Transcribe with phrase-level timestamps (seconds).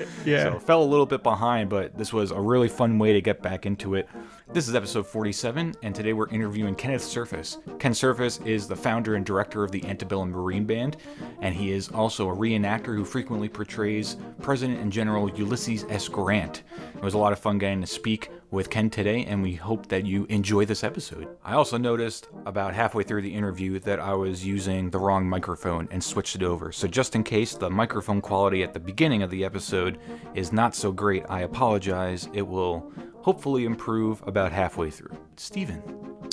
[0.24, 0.52] Yeah.
[0.52, 3.42] So fell a little bit behind, but this was a really fun way to get
[3.42, 4.08] back into it.
[4.52, 7.58] This is episode 47, and today we're interviewing Kenneth Serfass.
[7.78, 10.96] Ken Serfass is the founder and director of the Antebellum Marine Band,
[11.40, 16.08] and he is also a reenactor who frequently portrays President and General Ulysses S.
[16.08, 16.64] Grant.
[16.96, 19.88] It was a lot of fun getting to speak with Ken today, and we hope
[19.88, 21.28] that you enjoy this episode.
[21.44, 25.88] I also noticed about halfway through the interview that I was using the wrong microphone
[25.90, 26.72] and switched it over.
[26.72, 29.98] So, just in case the microphone quality at the beginning of the episode
[30.34, 32.28] is not so great, I apologize.
[32.32, 35.16] It will hopefully improve about halfway through.
[35.36, 35.82] Steven.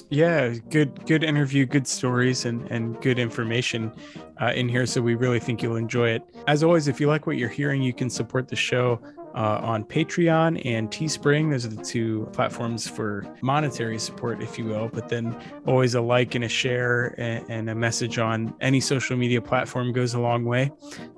[0.10, 3.92] yeah, good good interview, good stories and and good information
[4.40, 6.22] uh, in here so we really think you'll enjoy it.
[6.48, 9.02] As always, if you like what you're hearing, you can support the show
[9.36, 11.52] uh, on Patreon and Teespring.
[11.52, 14.90] Those are the two platforms for monetary support, if you will.
[14.90, 19.18] But then always a like and a share and, and a message on any social
[19.18, 20.72] media platform goes a long way.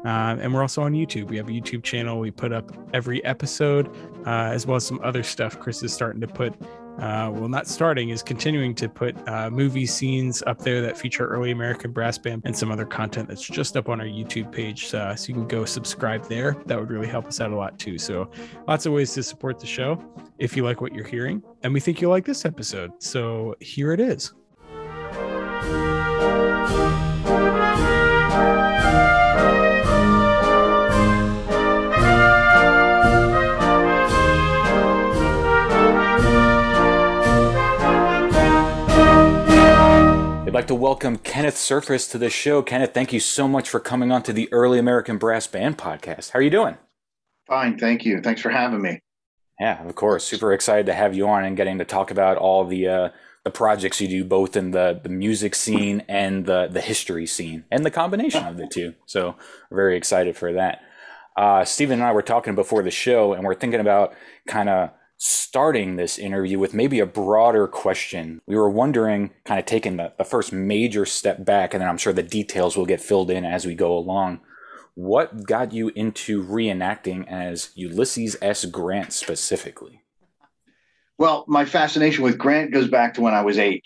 [0.04, 1.30] Um, and we're also on YouTube.
[1.30, 2.20] We have a YouTube channel.
[2.20, 3.88] We put up every episode,
[4.26, 5.60] uh, as well as some other stuff.
[5.60, 6.54] Chris is starting to put
[7.00, 11.28] uh, well, not starting, is continuing to put uh, movie scenes up there that feature
[11.28, 14.94] early American brass band and some other content that's just up on our YouTube page.
[14.94, 16.56] Uh, so you can go subscribe there.
[16.66, 17.98] That would really help us out a lot too.
[17.98, 18.30] So
[18.68, 20.02] lots of ways to support the show
[20.40, 21.44] if you like what you're hearing.
[21.64, 22.92] And we think you'll like this episode.
[23.00, 24.34] So here it is.
[40.56, 42.62] Like to welcome Kenneth Serfass to the show.
[42.62, 46.30] Kenneth, thank you so much for coming on to the Early American Brass Band podcast.
[46.30, 46.78] How are you doing?
[47.46, 48.22] Fine, thank you.
[48.22, 49.02] Thanks for having me.
[49.60, 50.24] Yeah, of course.
[50.24, 53.10] Super excited to have you on and getting to talk about all the uh,
[53.44, 57.66] the projects you do, both in the, the music scene and the the history scene,
[57.70, 58.94] and the combination of the two.
[59.06, 59.36] So,
[59.70, 60.80] very excited for that.
[61.36, 64.14] Uh, Stephen and I were talking before the show, and we're thinking about
[64.48, 68.42] kind of starting this interview with maybe a broader question.
[68.46, 71.98] We were wondering, kind of taking the, the first major step back, and then I'm
[71.98, 74.42] sure the details will get filled in as we go along.
[74.96, 78.66] What got you into reenacting as Ulysses S.
[78.66, 80.02] Grant specifically?
[81.18, 83.86] Well, my fascination with Grant goes back to when I was eight.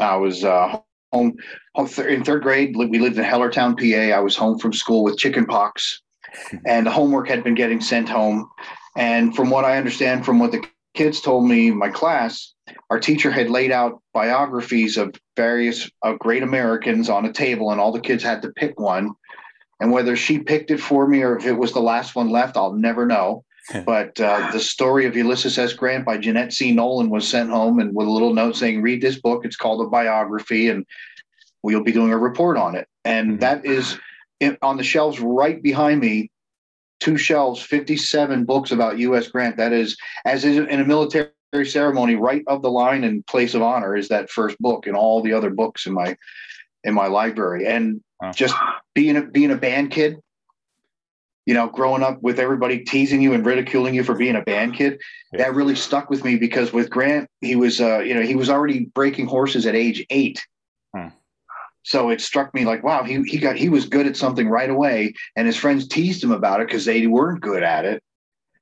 [0.00, 0.78] I was uh,
[1.12, 1.36] home,
[1.74, 2.76] home th- in third grade.
[2.76, 4.16] We lived in Hellertown, PA.
[4.16, 6.02] I was home from school with chicken pox,
[6.66, 8.48] and the homework had been getting sent home.
[8.96, 10.64] And from what I understand, from what the
[10.94, 12.54] kids told me, my class,
[12.90, 17.80] our teacher had laid out biographies of various of great Americans on a table, and
[17.80, 19.12] all the kids had to pick one.
[19.80, 22.56] And whether she picked it for me or if it was the last one left,
[22.56, 23.44] I'll never know.
[23.86, 25.72] but uh, the story of Ulysses S.
[25.72, 26.72] Grant by Jeanette C.
[26.72, 29.44] Nolan was sent home and with a little note saying, read this book.
[29.44, 30.84] It's called a biography, and
[31.62, 32.88] we'll be doing a report on it.
[33.04, 33.40] And Mhm.
[33.40, 33.98] that is
[34.62, 36.30] on the shelves right behind me,
[37.00, 39.28] two shelves, 57 books about U.S.
[39.28, 39.56] Grant.
[39.56, 41.30] That is, as is in a military
[41.64, 45.22] ceremony, right of the line and place of honor is that first book and all
[45.22, 46.16] the other books in my
[46.84, 47.66] in my library.
[47.66, 48.32] And Wow.
[48.32, 48.54] just
[48.94, 50.18] being a being a band kid,
[51.46, 54.74] you know, growing up with everybody teasing you and ridiculing you for being a band
[54.74, 55.00] kid,
[55.32, 55.44] Yeah.
[55.44, 58.50] that really stuck with me because with Grant, he was, uh, you know, he was
[58.50, 60.38] already breaking horses at age eight.
[60.94, 61.08] Hmm.
[61.82, 64.70] So it struck me like, wow, he he got he was good at something right
[64.70, 68.02] away, and his friends teased him about it because they weren't good at it.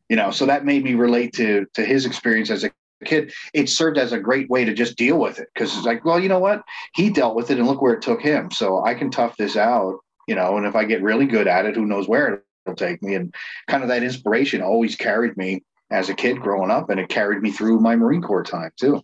[0.09, 2.70] You know, so that made me relate to to his experience as a
[3.05, 3.32] kid.
[3.53, 6.20] It served as a great way to just deal with it because it's like, well,
[6.20, 6.62] you know what,
[6.94, 8.50] he dealt with it, and look where it took him.
[8.50, 9.99] So I can tough this out.
[10.26, 13.03] You know, and if I get really good at it, who knows where it'll take
[13.03, 13.14] me?
[13.14, 13.35] And
[13.67, 17.41] kind of that inspiration always carried me as a kid growing up, and it carried
[17.41, 19.03] me through my Marine Corps time too.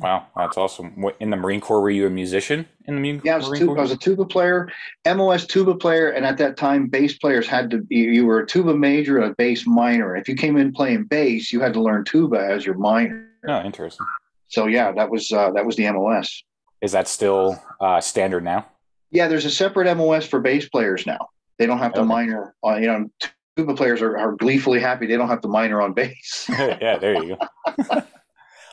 [0.00, 1.04] Wow, that's awesome.
[1.20, 3.26] In the Marine Corps, were you a musician in the Marine, Corps?
[3.26, 4.70] yeah, I was, tuba, I was a tuba player,
[5.06, 8.46] MOS tuba player, and at that time, bass players had to be, you were a
[8.46, 10.16] tuba major and a bass minor.
[10.16, 13.28] If you came in playing bass, you had to learn tuba as your minor.
[13.46, 14.06] Oh, interesting.
[14.48, 16.42] So yeah, that was uh, that was the MOS.
[16.80, 18.66] Is that still uh, standard now?
[19.10, 21.28] Yeah, there's a separate MOS for bass players now.
[21.58, 23.08] They don't have to minor on, you know,
[23.56, 26.46] tuba players are, are gleefully happy they don't have to minor on bass.
[26.50, 28.02] yeah, there you go.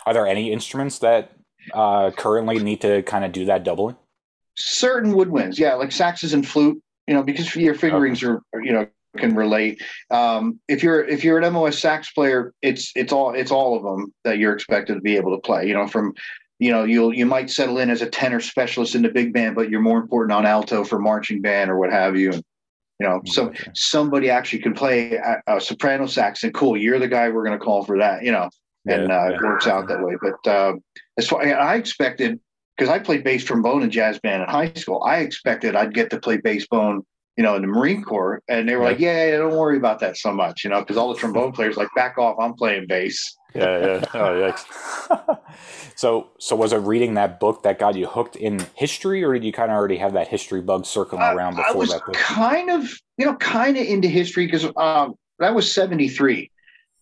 [0.06, 1.32] Are there any instruments that
[1.74, 3.96] uh, currently need to kind of do that doubling?
[4.56, 6.82] Certain woodwinds, yeah, like saxes and flute.
[7.08, 8.40] You know, because your fingerings okay.
[8.54, 8.88] are, you know,
[9.18, 9.82] can relate.
[10.10, 13.84] Um, if you're if you're an MOS sax player, it's it's all it's all of
[13.84, 15.68] them that you're expected to be able to play.
[15.68, 16.14] You know, from
[16.60, 19.56] you know you'll you might settle in as a tenor specialist in the big band,
[19.56, 22.32] but you're more important on alto for marching band or what have you.
[22.32, 22.44] And,
[23.00, 23.72] you know, so okay.
[23.74, 27.58] somebody actually can play a, a soprano sax, and cool, you're the guy we're going
[27.58, 28.24] to call for that.
[28.24, 28.50] You know,
[28.88, 29.36] and yeah, uh, yeah.
[29.36, 30.16] it works out that way.
[30.22, 30.74] But uh,
[31.18, 32.40] as far I expected,
[32.78, 36.10] because I played bass trombone in jazz band in high school, I expected I'd get
[36.12, 37.04] to play bass bone,
[37.38, 40.00] you know, in the Marine Corps, and they were like, "Yeah, yeah don't worry about
[40.00, 42.88] that so much," you know, because all the trombone players like, "Back off, I'm playing
[42.88, 44.06] bass." Yeah, yeah.
[44.14, 45.36] Oh, yeah.
[45.96, 49.44] so, so was it reading that book that got you hooked in history, or did
[49.44, 52.06] you kind of already have that history bug circling uh, around before I was that?
[52.06, 52.16] Book?
[52.16, 56.51] Kind of, you know, kind of into history because um, that was '73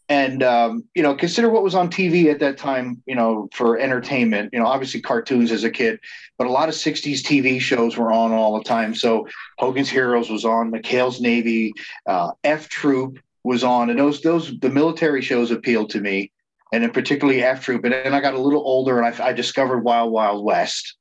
[0.10, 3.78] and um, you know consider what was on tv at that time you know for
[3.78, 4.50] entertainment.
[4.52, 6.00] You know obviously cartoons as a kid
[6.38, 8.96] but a lot of 60s tv shows were on all the time.
[8.96, 9.28] So
[9.58, 11.74] hogan's heroes was on mchale's navy
[12.08, 16.32] uh, f troop was on and those those the military shows appealed to me
[16.74, 17.84] and then particularly f troop.
[17.86, 20.96] And then i got a little older and i, I discovered wild wild west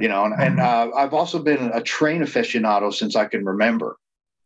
[0.00, 3.96] you know and, and uh, i've also been a train aficionado since i can remember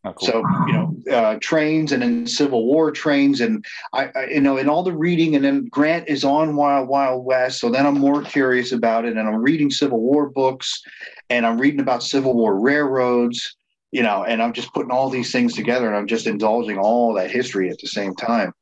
[0.05, 0.29] Oh, cool.
[0.29, 4.57] So you know, uh, trains and then Civil War trains, and I, I, you know,
[4.57, 7.61] in all the reading, and then Grant is on Wild Wild West.
[7.61, 10.83] So then I'm more curious about it, and I'm reading Civil War books,
[11.31, 13.57] and I'm reading about Civil War railroads,
[13.91, 17.13] you know, and I'm just putting all these things together, and I'm just indulging all
[17.15, 18.53] that history at the same time.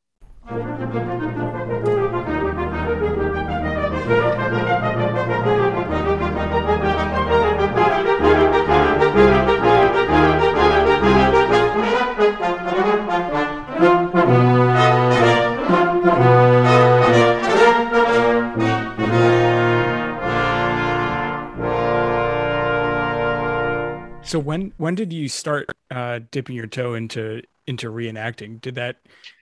[24.27, 28.61] So when when did you start uh, dipping your toe into into reenacting?
[28.61, 28.97] Did that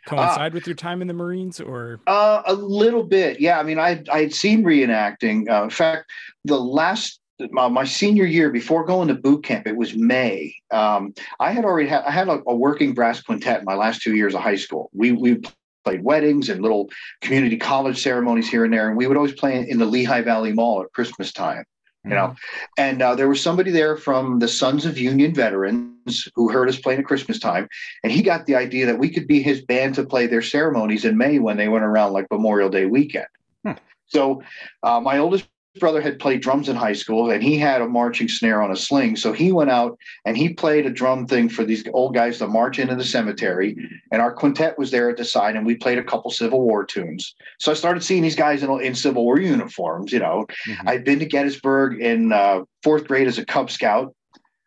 [0.06, 3.40] coincide uh, with your time in the Marines, or uh, a little bit?
[3.40, 5.48] Yeah, I mean, I I had seen reenacting.
[5.50, 6.10] Uh, in fact,
[6.44, 7.20] the last
[7.50, 10.54] my, my, senior year before going to boot camp, it was May.
[10.70, 14.02] Um, I had already had I had a, a working brass quintet in my last
[14.02, 14.90] two years of high school.
[14.92, 15.40] We we
[15.82, 16.90] played weddings and little
[17.22, 20.52] community college ceremonies here and there, and we would always play in the Lehigh Valley
[20.52, 21.64] Mall at Christmas time
[22.04, 22.62] you know mm-hmm.
[22.78, 26.78] and uh, there was somebody there from the sons of union veterans who heard us
[26.78, 27.68] playing at christmas time
[28.02, 31.04] and he got the idea that we could be his band to play their ceremonies
[31.04, 33.26] in may when they went around like memorial day weekend
[33.64, 33.72] hmm.
[34.06, 34.42] so
[34.82, 35.46] uh, my oldest
[35.80, 38.76] brother had played drums in high school and he had a marching snare on a
[38.76, 39.16] sling.
[39.16, 42.46] So he went out and he played a drum thing for these old guys to
[42.46, 43.76] march into the cemetery.
[44.12, 46.84] And our quintet was there at the side and we played a couple Civil War
[46.84, 47.34] tunes.
[47.58, 50.12] So I started seeing these guys in, in Civil War uniforms.
[50.12, 50.88] You know, mm-hmm.
[50.88, 54.14] I'd been to Gettysburg in uh, fourth grade as a Cub Scout.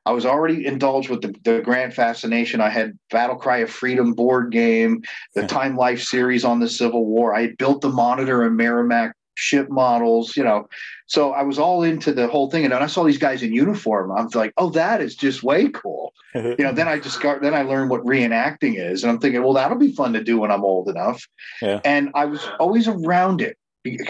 [0.08, 2.62] I was already indulged with the, the Grant fascination.
[2.62, 5.04] I had Battle Cry of Freedom board game,
[5.36, 7.36] the Time Life series on the Civil War.
[7.36, 10.68] I had built the monitor in Merrimack ship models, you know.
[11.06, 12.66] So I was all into the whole thing.
[12.66, 14.12] And then I saw these guys in uniform.
[14.12, 16.14] I was like, oh, that is just way cool.
[16.36, 19.04] you know, then I just got, then I learned what reenacting is.
[19.04, 21.26] And I'm thinking, well, that'll be fun to do when I'm old enough.
[21.62, 21.80] Yeah.
[21.86, 23.58] And I was always around it.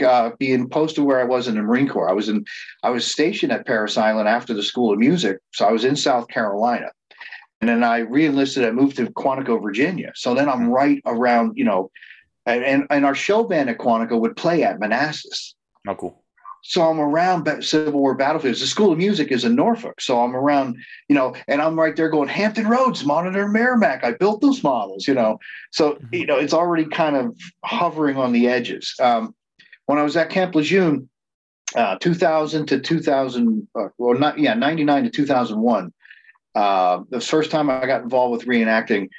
[0.03, 2.43] Uh, being posted where I was in the Marine Corps, I was in,
[2.81, 5.95] I was stationed at Parris Island after the School of Music, so I was in
[5.95, 6.87] South Carolina,
[7.61, 8.65] and then I reenlisted.
[8.65, 10.13] I moved to Quantico, Virginia.
[10.15, 11.91] So then I'm right around, you know,
[12.47, 15.53] and, and, and our show band at Quantico would play at Manassas.
[15.87, 16.23] Oh, cool.
[16.63, 18.59] So I'm around Civil War battlefields.
[18.59, 20.77] The School of Music is in Norfolk, so I'm around,
[21.07, 24.03] you know, and I'm right there going Hampton Roads, Monitor, Merrimack.
[24.03, 25.39] I built those models, you know,
[25.71, 26.15] so mm-hmm.
[26.15, 28.93] you know it's already kind of hovering on the edges.
[28.99, 29.33] Um,
[29.85, 31.07] when I was at Camp Lejeune,
[31.75, 35.93] uh, 2000 to 2000, uh, well, not yeah, 99 to 2001.
[36.55, 39.09] Uh, the first time I got involved with reenacting,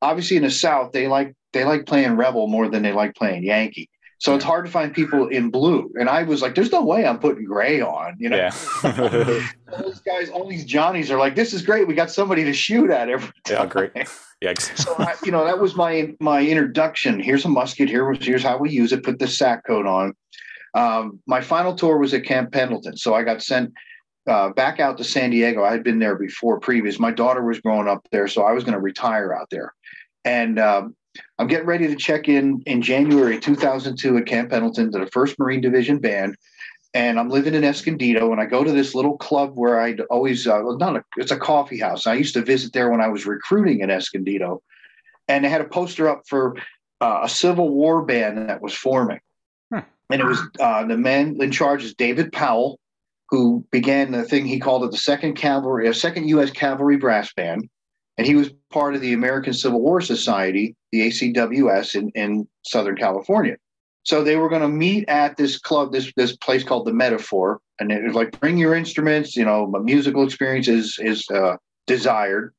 [0.00, 3.44] obviously in the South, they like they like playing rebel more than they like playing
[3.44, 3.88] Yankee.
[4.22, 5.92] So it's hard to find people in blue.
[5.98, 8.36] And I was like, there's no way I'm putting gray on, you know.
[8.36, 8.52] Yeah.
[9.72, 11.88] all these guys, all these Johnnies are like, this is great.
[11.88, 13.50] We got somebody to shoot at every time.
[13.50, 13.92] yeah, great.
[14.40, 14.78] Yikes.
[14.78, 17.18] So I, you know, that was my my introduction.
[17.18, 17.88] Here's a musket.
[17.88, 19.02] Here was here's how we use it.
[19.02, 20.14] Put the sack coat on.
[20.74, 23.72] Um, my final tour was at Camp Pendleton, so I got sent
[24.28, 25.64] uh, back out to San Diego.
[25.64, 27.00] I had been there before previous.
[27.00, 29.74] My daughter was growing up there, so I was going to retire out there.
[30.24, 30.94] And um,
[31.38, 35.38] I'm getting ready to check in in January 2002 at Camp Pendleton to the First
[35.38, 36.36] Marine Division Band.
[36.94, 40.46] And I'm living in Escondido, and I go to this little club where I'd always
[40.46, 42.06] uh, not a, it's a coffee house.
[42.06, 44.62] I used to visit there when I was recruiting in Escondido,
[45.26, 46.54] and they had a poster up for
[47.00, 49.20] uh, a Civil War band that was forming,
[49.72, 49.78] Hmm.
[50.10, 52.78] and it was uh, the man in charge is David Powell,
[53.30, 56.50] who began the thing he called it the Second Cavalry, a Second U.S.
[56.50, 57.70] Cavalry Brass Band,
[58.18, 62.96] and he was part of the American Civil War Society, the ACWS, in, in Southern
[62.96, 63.56] California.
[64.04, 67.60] So they were going to meet at this club, this this place called the Metaphor,
[67.78, 69.36] and it was like bring your instruments.
[69.36, 72.52] You know, my musical experience is is uh, desired.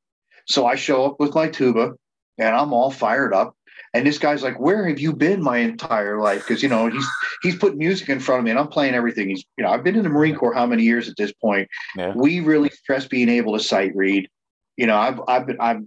[0.47, 1.93] So I show up with my tuba,
[2.37, 3.55] and I'm all fired up.
[3.93, 7.07] And this guy's like, "Where have you been my entire life?" Because you know he's
[7.41, 9.29] he's put music in front of me, and I'm playing everything.
[9.29, 11.67] He's you know I've been in the Marine Corps how many years at this point?
[11.97, 12.13] Yeah.
[12.15, 14.29] We really stress being able to sight read.
[14.77, 15.81] You know, I've I've been I've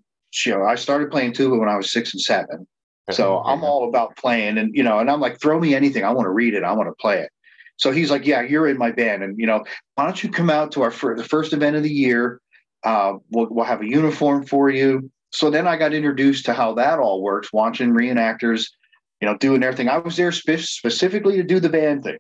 [0.44, 2.66] you know, I started playing tuba when I was six and seven.
[3.12, 6.04] So I'm all about playing and you know, and I'm like, throw me anything.
[6.04, 6.64] I want to read it.
[6.64, 7.30] I want to play it.
[7.76, 9.22] So he's like, yeah, you're in my band.
[9.22, 9.64] And you know,
[9.94, 12.40] why don't you come out to our fir- the first event of the year?
[12.84, 15.10] Uh, we'll, we'll have a uniform for you.
[15.30, 18.66] So then I got introduced to how that all works, watching reenactors,
[19.20, 19.88] you know, doing everything.
[19.88, 22.18] I was there spe- specifically to do the band thing.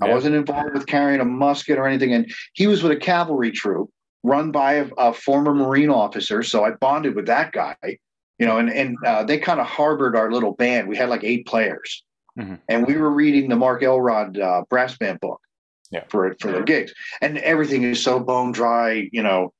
[0.00, 0.14] I Yeah.
[0.14, 2.12] wasn't involved with carrying a musket or anything.
[2.12, 3.90] And he was with a cavalry troop
[4.28, 6.42] run by a, a former Marine officer.
[6.42, 7.76] So I bonded with that guy,
[8.38, 10.88] you know, and, and uh, they kind of harbored our little band.
[10.88, 12.02] We had like eight players.
[12.38, 12.58] Mhm.
[12.68, 15.40] And we were reading the Mark Elrod uh, brass band book
[15.90, 16.04] Yeah.
[16.08, 16.92] for for the gigs.
[17.20, 19.52] And everything is so bone dry, you know.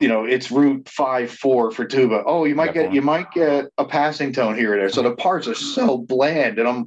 [0.00, 2.22] You know, it's root five four for tuba.
[2.24, 4.90] Oh, you might get you might get a passing tone here or there.
[4.90, 6.86] So the parts are so bland, and I'm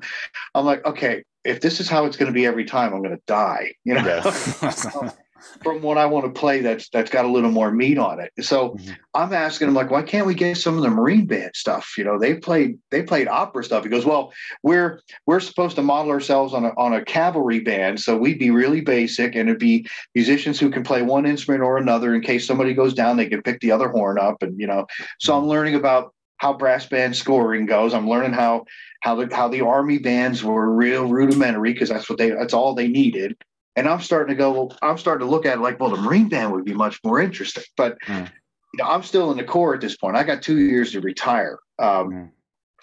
[0.55, 3.17] I'm like, okay, if this is how it's going to be every time, I'm going
[3.17, 3.73] to die.
[3.83, 5.11] You know, Yeah.
[5.63, 8.31] from what I want to play that's that's got a little more meat on it.
[8.43, 8.95] So Mhm.
[9.13, 11.93] I'm asking him like, why can't we get some of the Marine band stuff?
[11.97, 13.83] You know, they played they played opera stuff.
[13.83, 14.33] He goes, well,
[14.63, 18.51] we're we're supposed to model ourselves on a on a cavalry band, so we'd be
[18.51, 22.15] really basic, and it'd be musicians who can play one instrument or another.
[22.15, 24.87] In case somebody goes down, they can pick the other horn up, and you know.
[25.19, 27.93] So I'm learning about how brass band scoring goes.
[27.93, 28.65] I'm learning how
[29.01, 32.73] how the how the army bands were real rudimentary because that's what they that's all
[32.73, 33.35] they needed.
[33.75, 36.01] And I'm starting to go, well, I'm starting to look at it like, well, the
[36.01, 37.63] Marine band would be much more interesting.
[37.77, 38.25] But Hmm.
[38.73, 40.15] you know, I'm still in the Corps at this point.
[40.15, 41.59] I got two years to retire.
[41.79, 42.25] Um, Hmm.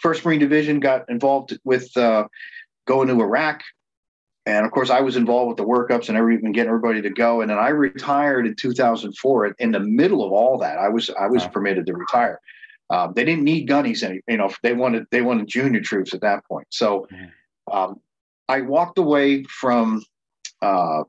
[0.00, 2.28] First Marine Division got involved with uh,
[2.87, 3.62] going to Iraq.
[4.47, 7.40] And of course, I was involved with the workups and everything, getting everybody to go.
[7.40, 9.47] And then I retired in 2004.
[9.59, 11.50] In the middle of all that, I was I was Wow.
[11.50, 12.40] permitted to retire.
[12.90, 16.21] Um, they didn't need gunnies any, you know, they wanted they wanted junior troops at
[16.23, 16.66] that point.
[16.71, 17.30] So Mhm.
[17.71, 18.00] um,
[18.49, 20.02] I walked away from
[20.62, 21.04] uh,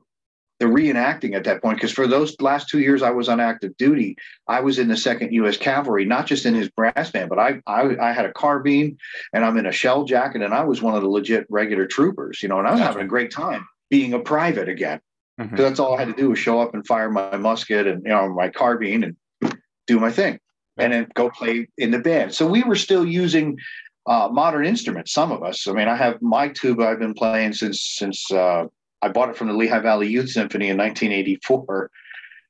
[0.58, 3.76] the reenacting at that point because for those last two years I was on active
[3.78, 4.16] duty,
[4.46, 5.56] I was in the Second U.S.
[5.56, 8.98] Cavalry, not just in his brass band, but I, I I had a carbine
[9.32, 12.42] and I'm in a shell jacket, and I was one of the legit regular troopers,
[12.42, 12.92] you know, and I was Gotcha.
[12.92, 15.00] having a great time being a private again
[15.48, 18.02] because that's all I had to do was show up and fire my musket and
[18.04, 20.38] you know my carbine and do my thing,
[20.76, 22.34] and then go play in the band.
[22.34, 23.58] So we were still using
[24.06, 25.12] uh, modern instruments.
[25.12, 25.66] Some of us.
[25.66, 26.86] I mean, I have my tuba.
[26.86, 28.66] I've been playing since since uh,
[29.02, 31.90] I bought it from the Lehigh Valley Youth Symphony in 1984.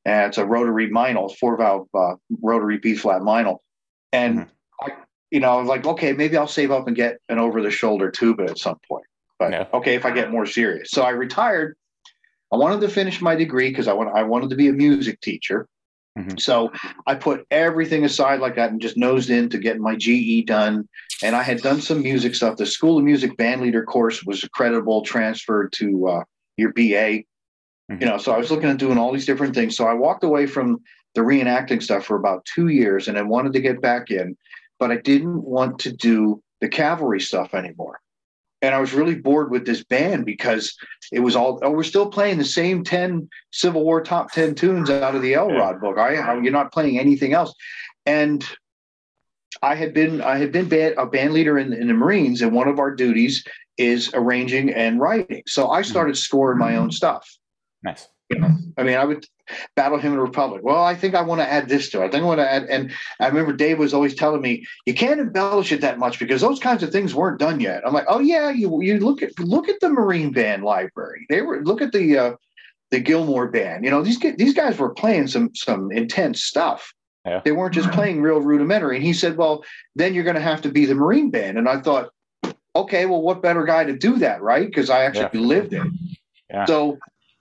[0.04, 3.58] And it's a rotary Meinl, four valve uh, rotary B flat Meinl,
[4.12, 4.48] and Mhm.
[4.80, 4.92] I,
[5.30, 7.70] you know, I was like, okay, maybe I'll save up and get an over the
[7.70, 9.04] shoulder tuba at some point.
[9.38, 10.90] But okay, if I get more serious.
[10.90, 11.76] So I retired.
[12.52, 15.20] I wanted to finish my degree because I want I wanted to be a music
[15.20, 15.68] teacher.
[16.18, 16.40] Mhm.
[16.40, 16.72] So
[17.06, 20.88] I put everything aside like that and just nosed into getting my GE done.
[21.22, 22.56] And I had done some music stuff.
[22.56, 26.24] The School of Music band leader course was accreditable, transferred to uh,
[26.60, 27.24] your BA.
[27.90, 28.00] Mhm.
[28.00, 29.76] You know, so I was looking at doing all these different things.
[29.76, 30.80] So I walked away from
[31.14, 34.36] the reenacting stuff for about two years and I wanted to get back in,
[34.78, 37.98] but I didn't want to do the cavalry stuff anymore.
[38.62, 40.76] And I was really bored with this band because
[41.12, 44.90] it was all, oh, we're still playing the same 10 Civil War top 10 tunes
[44.90, 45.98] out of the Elrod book.
[45.98, 47.54] I, I- you're not playing anything else.
[48.06, 48.44] And
[49.62, 52.52] I had been, I had been band, a band leader in, in the Marines, and
[52.52, 53.44] one of our duties
[53.78, 55.42] is arranging and writing.
[55.46, 57.28] So I started scoring my own stuff.
[57.82, 58.08] Nice.
[58.28, 59.26] You know, I mean, I would
[59.74, 60.62] Battle Hymn in Republic.
[60.62, 62.06] Well, I think I want to add this to it.
[62.06, 64.94] I think I want to add, and I remember Dave was always telling me you
[64.94, 67.82] can't embellish it that much because those kinds of things weren't done yet.
[67.84, 71.26] I'm like, oh yeah, you you look at look at the Marine Band library.
[71.28, 72.32] They were look at the uh,
[72.90, 73.84] the Gilmore Band.
[73.84, 76.92] You know, these these guys were playing some some intense stuff.
[77.24, 77.40] Yeah.
[77.44, 78.96] They weren't just playing real rudimentary.
[78.96, 81.58] And he said, well, then you're going to have to be the Marine Band.
[81.58, 82.10] And I thought,
[82.74, 84.66] okay, well, what better guy to do that, right?
[84.66, 85.46] Because I actually yeah.
[85.46, 85.86] lived it.
[86.48, 86.64] Yeah.
[86.64, 86.98] So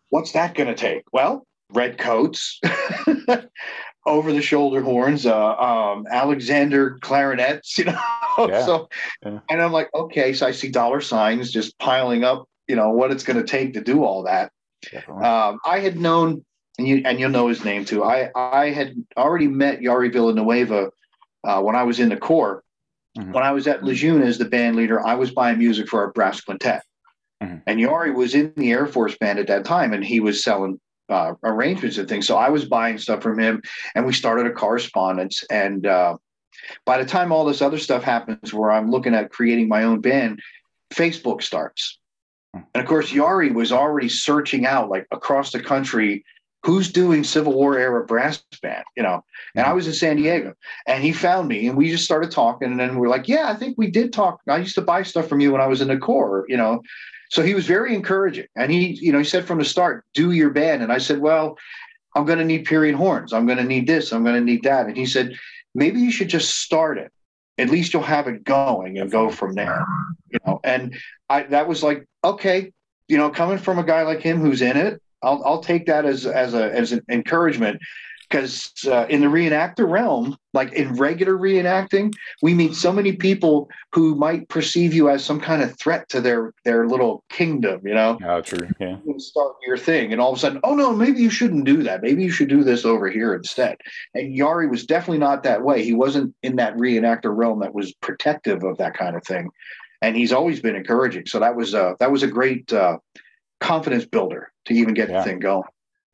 [0.09, 1.03] what's that going to take?
[1.13, 2.59] Well, red coats,
[4.05, 7.99] over the shoulder horns, uh, um, Alexander clarinets, you know.
[8.37, 8.87] So,
[9.21, 13.11] and I'm like, okay, so I see dollar signs just piling up, you know, what
[13.11, 14.53] it's going to take to do all that.
[15.09, 16.45] Um, I had known,
[16.79, 18.03] and you and you'll know his name too.
[18.03, 20.91] I I had already met Jari Villanueva
[21.43, 22.63] uh, when I was in the Corps.
[23.17, 23.33] Mm-hmm.
[23.33, 26.11] When I was at Lejeune as the band leader, I was buying music for our
[26.11, 26.83] brass quintet.
[27.43, 27.57] Mm-hmm.
[27.67, 30.79] And Jari was in the Air Force Band at that time, and he was selling
[31.09, 32.27] uh, arrangements and things.
[32.27, 33.61] So I was buying stuff from him,
[33.95, 35.43] and we started a correspondence.
[35.49, 36.17] And uh,
[36.85, 39.99] by the time all this other stuff happens, where I'm looking at creating my own
[39.99, 40.39] band,
[40.93, 41.99] Facebook starts.
[42.53, 42.61] Hmm.
[42.73, 46.23] And of course, Jari was already searching out like across the country
[46.63, 49.23] who's doing Civil War era brass band, you know.
[49.55, 49.75] And I hmm.
[49.75, 50.53] was in San Diego,
[50.87, 52.71] and he found me, and we just started talking.
[52.71, 54.41] And then we're like, "Yeah, I think we did talk.
[54.47, 56.81] I used to buy stuff from you when I was in the Corps, you know."
[57.29, 58.47] So he was very encouraging.
[58.55, 60.81] And he, you know, he said from the start, do your band.
[60.81, 61.57] And I said, well,
[62.15, 63.33] I'm going to need period horns.
[63.33, 64.11] I'm going to need this.
[64.11, 64.87] I'm going to need that.
[64.87, 65.37] And he said,
[65.75, 67.11] maybe you should just start it.
[67.59, 69.85] At least you'll have it going and go from there.
[70.31, 70.97] You know, and
[71.29, 72.71] I that was like, okay,
[73.07, 76.05] you know, coming from a guy like him who's in it, I'll I'll take that
[76.05, 77.81] as as a as an encouragement
[78.29, 83.69] because uh, in the reenactor realm, like in regular reenacting, we meet so many people
[83.91, 87.81] who might perceive you as some kind of threat to their their little kingdom.
[87.85, 88.19] You know?
[88.23, 88.67] Oh, true.
[88.79, 88.97] Yeah.
[89.05, 91.83] You start your thing, and all of a sudden, oh no, maybe you shouldn't do
[91.83, 92.01] that.
[92.01, 93.77] Maybe you should do this over here instead.
[94.13, 95.83] And Jari was definitely not that way.
[95.83, 99.49] He wasn't in that reenactor realm that was protective of that kind of thing,
[100.01, 101.25] and he's always been encouraging.
[101.25, 102.97] So that was uh, that was a great uh,
[103.59, 105.17] confidence builder to even get yeah.
[105.17, 105.67] the thing going.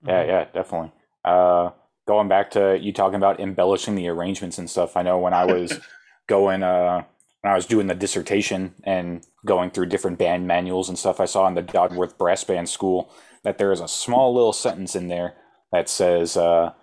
[0.06, 0.92] Yeah, yeah, definitely.
[1.24, 1.72] Uh,
[2.08, 4.96] going back to you talking about embellishing the arrangements and stuff.
[4.96, 5.80] I know when I was
[6.28, 7.04] going, uh,
[7.42, 11.26] when I was doing the dissertation and going through different band manuals and stuff, I
[11.26, 13.12] saw in the Dodworth Brass Band School
[13.44, 15.36] that there is a small little sentence in there
[15.72, 16.74] that says, uh,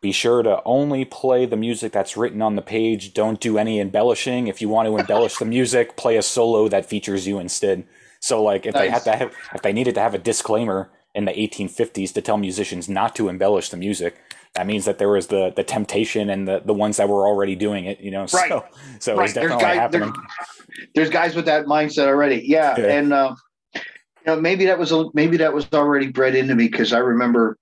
[0.00, 3.14] be sure to only play the music that's written on the page.
[3.14, 4.48] Don't do any embellishing.
[4.48, 7.84] If you want to embellish the music, play a solo that features you instead.
[8.22, 8.82] So, like, if nice.
[8.82, 12.22] they had to have, if they needed to have a disclaimer in the 1850s to
[12.22, 14.16] tell musicians not to embellish the music,
[14.54, 17.56] that means that there was the the temptation and the the ones that were already
[17.56, 18.26] doing it, you know.
[18.32, 18.48] Right.
[18.48, 18.64] So,
[19.00, 19.24] so right.
[19.24, 20.12] it's definitely there's guys, happening.
[20.12, 22.42] There's, there's, guys with that mindset already.
[22.46, 22.86] Yeah, yeah.
[22.86, 23.34] and uh,
[23.74, 23.80] you
[24.26, 27.58] know maybe that was a, maybe that was already bred into me because I remember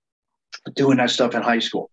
[0.75, 1.89] doing that stuff in high school.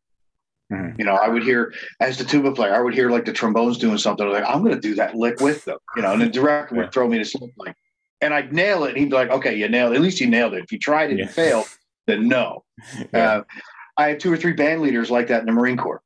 [0.71, 1.01] Mm-hmm.
[1.01, 3.79] You know, I would hear as the tuba player, I would hear like the trombones
[3.79, 4.29] doing something.
[4.29, 5.79] like, I'm going to do that lick with them.
[5.97, 6.83] You know, and the director yeah.
[6.83, 7.75] would throw me to sleep like,
[8.21, 8.91] and I'd nail it.
[8.91, 9.93] And he'd be like, "Okay, you nailed.
[9.93, 9.97] it.
[9.97, 10.65] At least you nailed it.
[10.65, 11.25] If you tried it yeah.
[11.25, 11.67] and failed,
[12.07, 12.65] then no."
[13.13, 13.33] Yeah.
[13.33, 13.43] Uh,
[13.97, 16.01] I had two or three band leaders like that in the Marine Corps.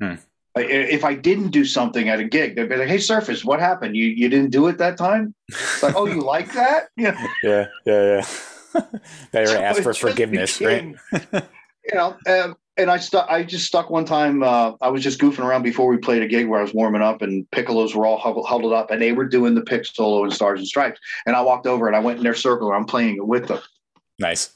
[0.00, 0.14] Hmm.
[0.56, 3.96] If I didn't do something at a gig, they'd be like, "Hey, Serfass, what happened?
[3.96, 5.34] You you didn't do it that time?"
[5.82, 8.24] like, "Oh, you like that?" Yeah, yeah, yeah,
[8.74, 8.82] yeah.
[9.32, 11.44] they so asked for forgiveness, became, right?
[11.84, 13.28] you know, um, and I stuck.
[13.28, 14.42] I just stuck one time.
[14.42, 17.02] Uh, I was just goofing around before we played a gig where I was warming
[17.02, 20.30] up, and piccolos were all huddled up, and they were doing the pick solo in
[20.30, 20.98] Stars and Stripes.
[21.26, 23.48] And I walked over and I went in their circle, and I'm playing it with
[23.48, 23.60] them.
[24.18, 24.54] Nice,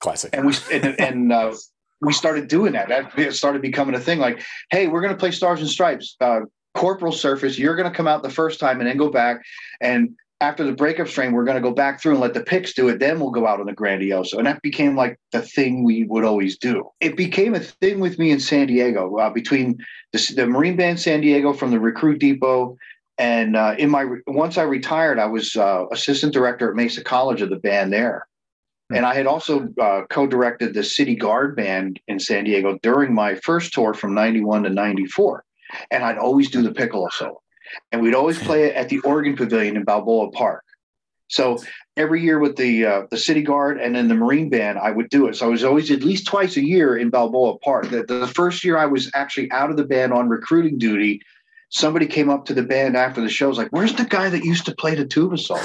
[0.00, 0.30] classic.
[0.32, 1.54] And we and, and uh,
[2.00, 2.88] we started doing that.
[2.88, 4.18] That started becoming a thing.
[4.18, 6.16] Like, hey, we're going to play Stars and Stripes.
[6.20, 6.40] Uh,
[6.74, 9.42] corporal Serfass, you're going to come out the first time and then go back.
[9.80, 12.74] And after the breakup strain, we're going to go back through and let the picks
[12.74, 12.98] do it.
[12.98, 14.36] Then we'll go out on the grandioso.
[14.36, 16.90] And that became like the thing we would always do.
[17.00, 19.78] It became a thing with me in San Diego uh, between
[20.12, 22.76] the, the, Marine Band San Diego from the Recruit Depot.
[23.16, 27.40] And uh, in my once I retired, I was uh, assistant director at Mesa College
[27.40, 28.26] of the band there.
[28.92, 33.14] And I had also uh, co directed the City Guard Band in San Diego during
[33.14, 35.44] my first tour from 91 to 94.
[35.90, 37.40] And I'd always do the piccolo solo.
[37.92, 40.64] And we'd always play it at the Organ Pavilion in Balboa Park.
[41.28, 41.58] So
[41.96, 45.08] every year with the uh, the City Guard and then the Marine Band, I would
[45.08, 45.36] do it.
[45.36, 47.90] So I was always at least twice a year in Balboa Park.
[47.90, 51.22] The, the first year I was actually out of the band on recruiting duty,
[51.70, 54.44] somebody came up to the band after the show, was like, "Where's the guy that
[54.44, 55.60] used to play the tuba solo?"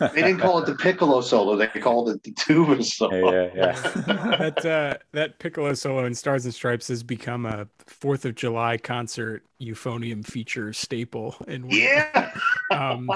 [0.00, 3.32] They didn't call it the piccolo solo; they called it the tuba solo.
[3.32, 3.72] Yeah, yeah.
[4.38, 8.76] that uh, that piccolo solo in Stars and Stripes has become a Fourth of July
[8.76, 11.36] concert euphonium feature staple.
[11.46, 12.32] And yeah,
[12.70, 13.10] um,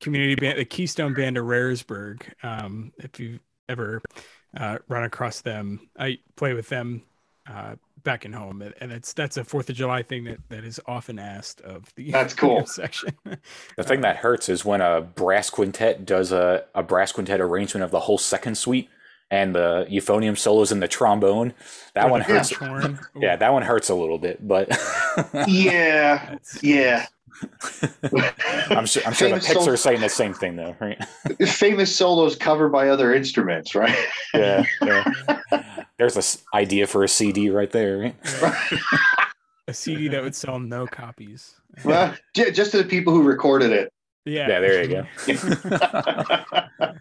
[0.00, 2.22] community band, the Keystone Band of Raresburg.
[2.42, 4.02] Um, if you've ever
[4.56, 5.88] uh, run across them.
[5.98, 7.02] I play with them
[7.48, 10.80] uh, back in home, and that's that's a Fourth of July thing that, that is
[10.86, 13.10] often asked of the that's cool section.
[13.76, 17.84] the thing that hurts is when a brass quintet does a, a brass quintet arrangement
[17.84, 18.88] of the whole second suite
[19.30, 21.54] and the euphonium solos and the trombone.
[21.94, 22.52] That one hurts.
[23.16, 24.68] Yeah, that one hurts a little bit, but
[25.46, 27.06] yeah, yeah.
[28.70, 29.02] I'm sure.
[29.06, 31.02] I'm sure the picks are saying the same thing, though, right?
[31.48, 33.96] Famous solos covered by other instruments, right?
[34.34, 35.84] yeah, yeah.
[36.02, 38.16] There's an idea for a CD right there, right?
[39.68, 41.54] a CD that would sell no copies.
[41.84, 43.92] Well, just to the people who recorded it.
[44.24, 44.48] Yeah.
[44.48, 44.60] Yeah.
[44.60, 45.06] There you go.
[46.90, 46.96] Do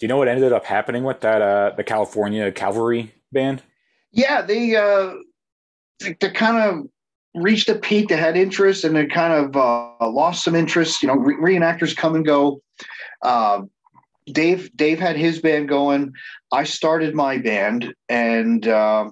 [0.00, 1.40] you know what ended up happening with that?
[1.40, 3.62] Uh, the California Cavalry Band.
[4.10, 5.12] Yeah, they uh,
[6.00, 6.86] they, they kind of
[7.40, 8.08] reached a peak.
[8.08, 11.02] They had interest, and then kind of uh, lost some interest.
[11.02, 12.60] You know, re- reenactors come and go.
[13.22, 13.62] Uh,
[14.26, 16.12] Dave Dave had his band going.
[16.52, 19.10] I started my band, and uh,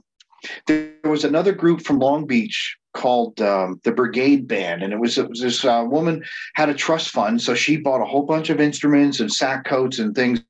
[0.67, 5.19] there was another group from Long Beach called um, the Brigade Band, and it was,
[5.19, 8.51] it was this uh, woman had a trust fund, so she bought a whole bunch
[8.51, 10.41] of instruments and sack coats and things,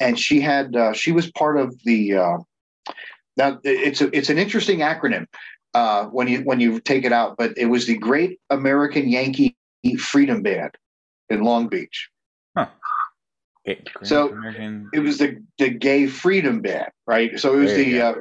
[0.00, 2.14] and she had uh, she was part of the.
[2.14, 2.38] Uh,
[3.36, 5.26] now it's a, it's an interesting acronym
[5.74, 9.56] uh, when you when you take it out, but it was the Great American Yankee
[9.98, 10.76] Freedom Band
[11.30, 12.08] in Long Beach.
[13.68, 14.04] Huh.
[14.04, 14.90] so American...
[14.92, 17.38] it was the the Gay Freedom Band, right?
[17.38, 18.14] So it was the uh,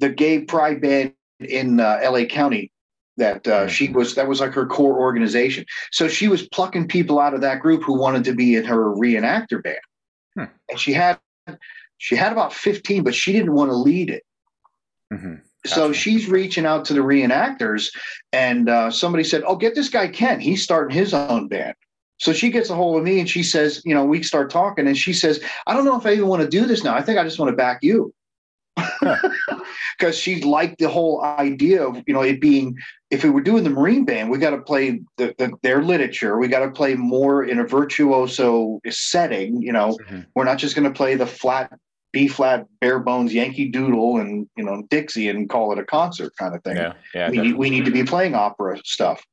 [0.00, 2.26] the Gay Pride Band in uh, L.A.
[2.26, 2.70] County
[3.16, 5.64] that uh, she was that was like her core organization.
[5.92, 8.94] So she was plucking people out of that group who wanted to be in her
[8.94, 9.78] reenactor band,
[10.34, 10.44] hmm.
[10.68, 11.18] and she had
[11.98, 14.24] she had about fifteen, but she didn't want to lead it.
[15.12, 15.34] Mm-hmm.
[15.64, 15.74] Gotcha.
[15.74, 17.94] So she's reaching out to the reenactors,
[18.32, 20.40] and uh, somebody said, "Oh, get this guy Ken.
[20.40, 21.74] He's starting his own band."
[22.20, 24.86] So she gets a hold of me and she says, "You know, we start talking."
[24.86, 26.94] And she says, "I don't know if I even want to do this now.
[26.94, 28.14] I think I just want to back you."
[29.98, 32.76] Because she liked the whole idea of you know it being
[33.10, 36.38] if we were doing the Marine Band, we got to play the, the, their literature.
[36.38, 39.62] We got to play more in a virtuoso setting.
[39.62, 40.20] You know, mm-hmm.
[40.34, 41.72] we're not just going to play the flat
[42.12, 46.32] B flat, bare bones Yankee Doodle and you know Dixie and call it a concert
[46.36, 46.76] kind of thing.
[46.76, 49.24] Yeah, yeah, we, need, we need to be playing opera stuff.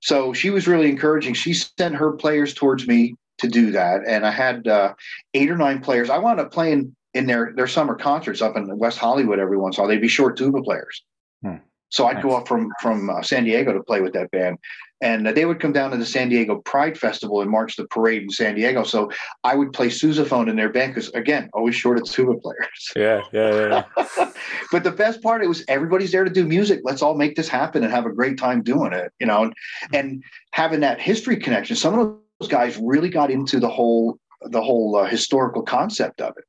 [0.00, 1.34] So she was really encouraging.
[1.34, 4.94] She sent her players towards me to do that, and I had uh,
[5.34, 6.10] eight or nine players.
[6.10, 9.76] I wound up playing in their their summer concerts up in West Hollywood every once
[9.76, 9.88] in a while.
[9.88, 11.02] They'd be short tuba players.
[11.42, 11.56] Hmm.
[11.90, 12.22] So I'd nice.
[12.22, 14.58] go up from from uh, San Diego to play with that band,
[15.00, 17.86] and uh, they would come down to the San Diego Pride Festival and march the
[17.86, 18.82] parade in San Diego.
[18.82, 19.10] So
[19.44, 22.92] I would play sousaphone in their band because again, always short of tuba players.
[22.96, 24.30] Yeah, yeah, yeah.
[24.72, 26.80] but the best part it was everybody's there to do music.
[26.82, 29.12] Let's all make this happen and have a great time doing it.
[29.20, 29.54] You know, and,
[29.94, 31.76] and having that history connection.
[31.76, 36.34] Some of those guys really got into the whole the whole uh, historical concept of
[36.36, 36.44] it.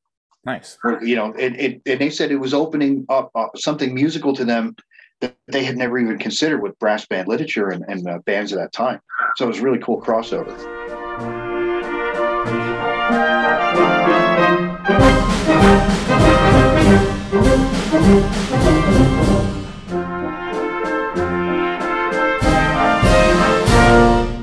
[0.45, 0.78] Nice.
[1.02, 4.45] You know, it, it, and they said it was opening up uh, something musical to
[4.45, 4.75] them
[5.21, 8.60] that they had never even considered with brass band literature and, and uh, bands of
[8.60, 8.99] that time.
[9.36, 10.58] So it was really cool crossover.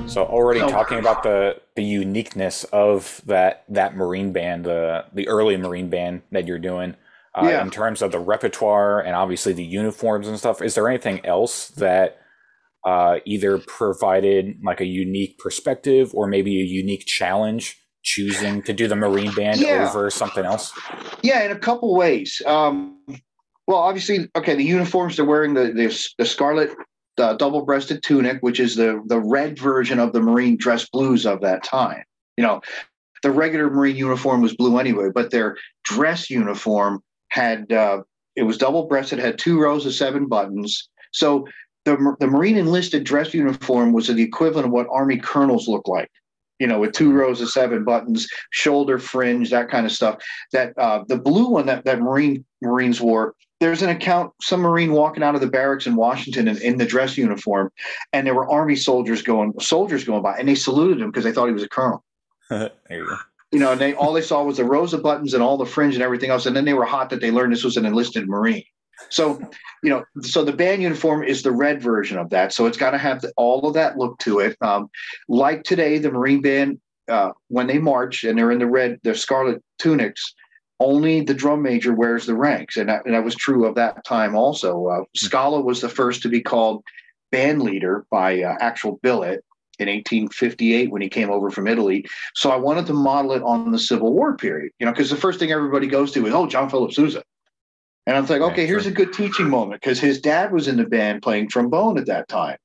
[0.09, 0.69] So already oh.
[0.69, 6.23] talking about the the uniqueness of that that marine band, uh, the early marine band
[6.33, 6.97] that you're doing
[7.37, 7.63] uh, yeah.
[7.63, 10.63] in terms of the repertoire and obviously the uniforms and stuff.
[10.63, 12.19] Is there anything else that
[12.85, 18.89] uh, either provided like a unique perspective or maybe a unique challenge choosing to do
[18.89, 19.87] the Marine Band yeah.
[19.89, 20.73] over something else?
[21.23, 22.41] Yeah, in a couple ways.
[22.47, 23.01] Um,
[23.67, 26.71] well, obviously, okay, the uniforms they're wearing the the, the scarlet
[27.19, 31.41] uh, double-breasted tunic, which is the the red version of the Marine dress blues of
[31.41, 32.05] that time.
[32.37, 32.61] You know,
[33.23, 38.03] the regular Marine uniform was blue anyway, but their dress uniform had uh,
[38.35, 40.89] it was double breasted, had two rows of seven buttons.
[41.13, 41.47] So
[41.85, 46.11] the the Marine enlisted dress uniform was the equivalent of what Army colonels look like.
[46.59, 50.23] You know, with two rows of seven buttons, shoulder fringe, that kind of stuff.
[50.53, 53.35] That uh, the blue one that, that Marine Marines wore.
[53.59, 56.85] There's an account, some Marine walking out of the barracks in Washington in, in the
[56.85, 57.71] dress uniform,
[58.13, 61.33] and there were Army soldiers going, soldiers going by, and they saluted him because they
[61.33, 62.05] thought he was a colonel.
[62.51, 63.17] there you go
[63.53, 65.67] you know, and they all they saw was the rows of buttons and all the
[65.67, 66.47] fringe and everything else.
[66.47, 68.65] And then they were hot that they learned this was an enlisted Marine.
[69.11, 69.39] So,
[69.83, 72.53] you know, so the band uniform is the red version of that.
[72.53, 74.57] So it's got to have the, all of that look to it.
[74.61, 74.89] Um,
[75.29, 79.15] like today, the Marine band, uh, when they march and they're in the red, their
[79.15, 80.35] scarlet tunics,
[80.81, 82.77] only the drum major wears the ranks.
[82.77, 84.87] And that, and that was true of that time also.
[84.87, 86.83] Uh, Scala was the first to be called
[87.31, 89.45] band leader by uh, actual billet
[89.79, 92.05] in 1858 when he came over from Italy.
[92.35, 95.17] So I wanted to model it on the Civil War period, you know, because the
[95.17, 97.23] first thing everybody goes to is, oh, John Philip Sousa.
[98.07, 100.85] And I'm like, okay, here's a good teaching moment because his dad was in the
[100.85, 102.57] band playing trombone at that time.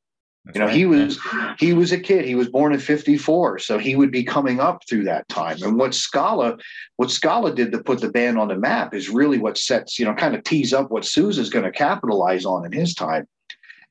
[0.46, 0.76] That's you know, right.
[0.76, 1.20] he was
[1.60, 2.26] he was a kid.
[2.26, 5.58] He was born in 54, so he would be coming up through that time.
[5.62, 6.58] And what Scala,
[6.98, 10.06] what Scala did to put the band on the map is really what sets, you
[10.06, 13.28] know, kind of tees up what Sousa's going to capitalize on in his time.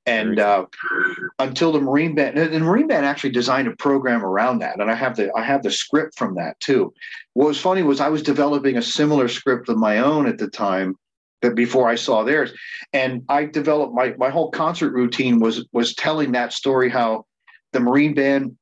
[0.07, 0.67] And uh,
[1.39, 4.95] until the Marine Band, the Marine Band actually designed a program around that, and I
[4.95, 6.93] have the I have the script from that too.
[7.35, 10.49] What was funny was I was developing a similar script of my own at the
[10.49, 10.97] time,
[11.43, 12.53] that before I saw theirs.
[12.93, 17.27] And I developed my my whole concert routine was was telling that story how
[17.73, 18.57] the Marine Band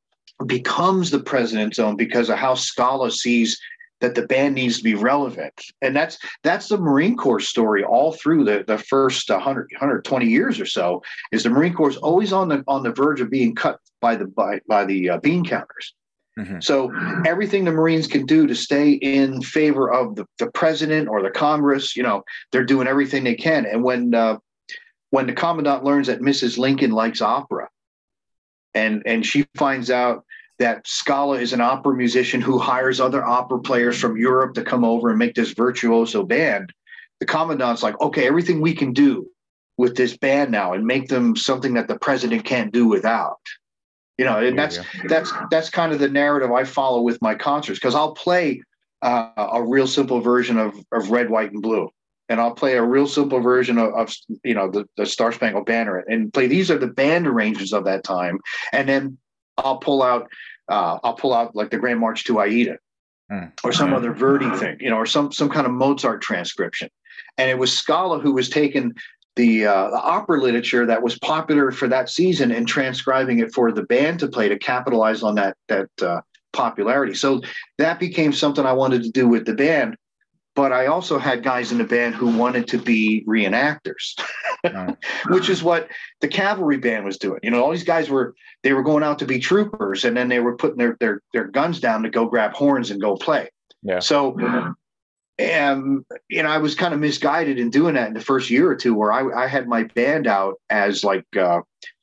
[0.47, 3.59] becomes the president's own because of how Scala sees
[4.01, 5.61] that the band needs to be relevant.
[5.83, 10.61] And that's that's the Marine Corps story all through the, the first 100, 120 years
[10.61, 13.55] or so is the Marine Corps is always on the on the verge of being
[13.55, 15.95] cut by the by, by the uh, bean counters.
[16.39, 16.61] Mm-hmm.
[16.61, 16.93] So
[17.27, 21.31] everything the Marines can do to stay in favor of the, the president or the
[21.31, 23.67] Congress, you know, they're doing everything they can.
[23.67, 24.39] And when uh,
[25.11, 26.57] when the commandant learns that Mrs.
[26.57, 27.69] Lincoln likes opera,
[28.75, 30.25] and and she finds out
[30.59, 34.85] that Scala is an opera musician who hires other opera players from Europe to come
[34.85, 36.73] over and make this virtuoso band,
[37.21, 39.29] the commandant's like, okay, everything we can do
[39.77, 43.41] with this band now and make them something that the president can't do without.
[44.19, 47.79] You know and that's that's that's kind of the narrative i follow with my concerts
[47.79, 48.61] because i'll play
[49.01, 51.89] uh, a real simple version of, of red white and blue
[52.29, 55.67] and i'll play a real simple version of, of you know the, the star spangled
[55.67, 58.41] banner and play these are the band arrangements of that time
[58.73, 59.17] and then
[59.59, 60.31] i'll pull out
[60.69, 62.79] uh, i'll pull out like the grand march to aida
[63.31, 63.53] mm.
[63.65, 66.89] or some other verdi thing you know or some some kind of mozart transcription
[67.37, 68.93] and it was scala who was taking
[69.37, 73.71] the, uh, the opera literature that was popular for that season and transcribing it for
[73.71, 76.21] the band to play to capitalize on that that uh,
[76.53, 77.15] popularity.
[77.15, 77.41] So
[77.79, 79.97] that became something I wanted to do with the band.
[80.59, 84.21] But I also had guys in the band who wanted to be reenactors,
[85.29, 85.89] which is what
[86.21, 87.39] the cavalry band was doing.
[87.45, 90.27] You know, all these guys were they were going out to be troopers, and then
[90.27, 93.51] they were putting their their their guns down to go grab horns and go play.
[93.85, 94.01] Yeah.
[94.01, 94.37] So
[95.39, 98.69] and you know i was kind of misguided in doing that in the first year
[98.69, 101.61] or two where i, I had my band out as like uh,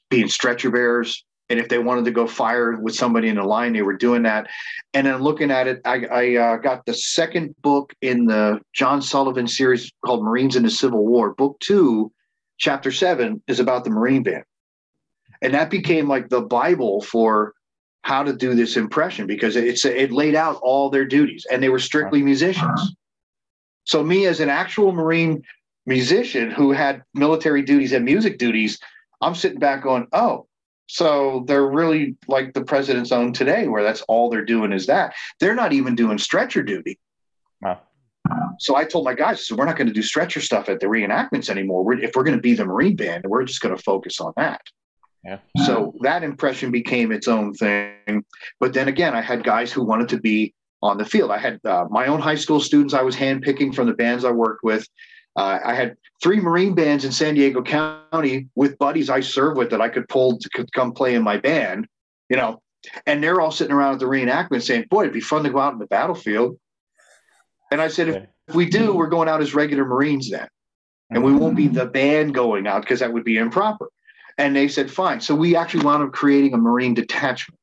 [0.10, 3.74] being stretcher bearers and if they wanted to go fire with somebody in the line
[3.74, 4.48] they were doing that.
[4.94, 9.02] And then looking at it i, I uh, got the second book in the john
[9.02, 11.34] sullivan series called marines in the civil war.
[11.34, 12.12] Book two
[12.58, 14.44] chapter seven is about the marine band.
[15.42, 17.54] And that became like the bible for
[18.06, 21.70] how to do this impression because it's it laid out all their duties and they
[21.70, 22.96] were strictly musicians.
[23.86, 25.44] So, me as an actual Marine
[25.86, 28.80] musician who had military duties and music duties,
[29.22, 30.48] I'm sitting back going, oh,
[30.88, 35.14] so they're really like the president's own today, where that's all they're doing is that.
[35.40, 37.00] They're not even doing stretcher duty.
[37.62, 37.82] Wow.
[38.60, 40.88] So I told my guys, so we're not going to do stretcher stuff at the
[40.88, 41.84] reenactments anymore.
[41.84, 44.34] We're, if we're going to be the Marine band, we're just going to focus on
[44.38, 44.62] that.
[45.24, 45.40] Yeah.
[45.66, 48.24] So that impression became its own thing.
[48.60, 51.32] But then again, I had guys who wanted to be on the field.
[51.32, 54.32] I had uh, my own high school students I was handpicking from the bands I
[54.32, 54.88] worked with.
[55.36, 59.70] Uh, I had three Marine bands in San Diego County with buddies I served with
[59.72, 61.88] that I could pull to come play in my band,
[62.30, 62.62] you know,
[63.06, 65.60] and they're all sitting around at the reenactment saying, boy, it'd be fun to go
[65.60, 66.58] out in the battlefield.
[67.72, 70.48] And I said, if, if we do, we're going out as regular Marines then.
[71.10, 73.90] And we won't be the band going out because that would be improper.
[74.38, 75.22] And they said, fine.
[75.22, 77.60] So we actually wound up creating a Marine detachment.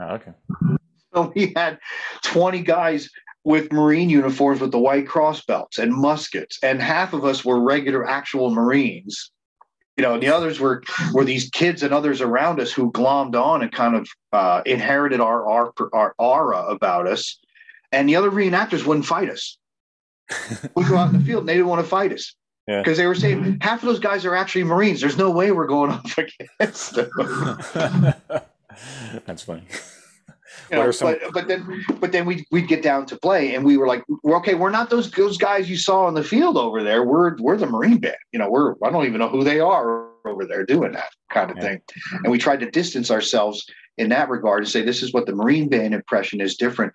[0.00, 0.32] Oh, okay.
[1.14, 1.78] So we had
[2.22, 3.10] 20 guys
[3.44, 7.60] with Marine uniforms with the white cross belts and muskets, and half of us were
[7.60, 9.30] regular actual Marines.
[9.96, 13.34] You know, and the others were were these kids and others around us who glommed
[13.34, 17.38] on and kind of uh, inherited our, our our aura about us.
[17.92, 19.58] And the other reenactors wouldn't fight us.
[20.76, 22.34] we go out in the field and they didn't want to fight us
[22.66, 23.02] because yeah.
[23.02, 25.00] they were saying half of those guys are actually Marines.
[25.00, 26.06] There's no way we're going up
[26.60, 27.10] against them.
[29.26, 29.64] That's funny.
[30.70, 33.64] You know, some- but, but then but then we we'd get down to play and
[33.64, 36.56] we were like, we're okay, we're not those those guys you saw on the field
[36.56, 37.04] over there.
[37.04, 38.16] We're we're the Marine band.
[38.32, 41.50] You know, we're I don't even know who they are over there doing that kind
[41.50, 41.62] of yeah.
[41.62, 41.80] thing.
[42.24, 43.64] And we tried to distance ourselves
[43.98, 46.92] in that regard and say this is what the Marine band impression is different.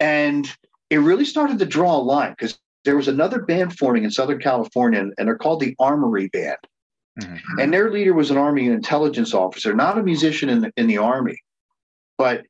[0.00, 0.50] And
[0.90, 4.38] it really started to draw a line because there was another band forming in Southern
[4.38, 6.58] California, and they're called the Armory Band.
[7.20, 7.60] Mm-hmm.
[7.60, 10.98] And their leader was an Army intelligence officer, not a musician in the, in the
[10.98, 11.38] Army,
[12.18, 12.44] but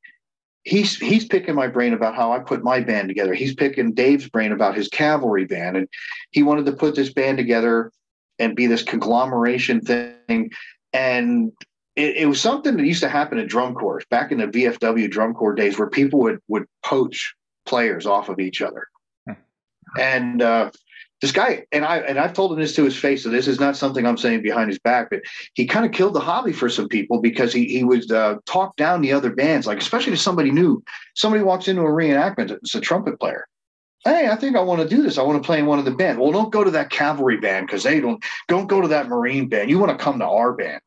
[0.64, 3.34] he's he's picking my brain about how I put my band together.
[3.34, 5.88] He's picking Dave's brain about his cavalry band, and
[6.30, 7.92] he wanted to put this band together
[8.38, 10.50] and be this conglomeration thing.
[10.92, 11.52] And
[11.94, 15.10] it, it was something that used to happen in drum corps back in the VFW
[15.10, 17.34] drum corps days, where people would would poach
[17.66, 18.88] players off of each other.
[19.26, 19.34] Hmm.
[19.98, 20.70] And uh,
[21.20, 23.60] this guy, and I and I've told him this to his face, so this is
[23.60, 25.22] not something I'm saying behind his back, but
[25.54, 28.76] he kind of killed the hobby for some people because he he would uh, talk
[28.76, 30.82] down the other bands, like especially to somebody new.
[31.14, 33.46] Somebody walks into a reenactment, it's a trumpet player.
[34.04, 35.16] Hey, I think I want to do this.
[35.16, 36.18] I want to play in one of the band.
[36.18, 38.22] Well, don't go to that cavalry band because they don't.
[38.48, 39.70] Don't go to that marine band.
[39.70, 40.80] You want to come to our band,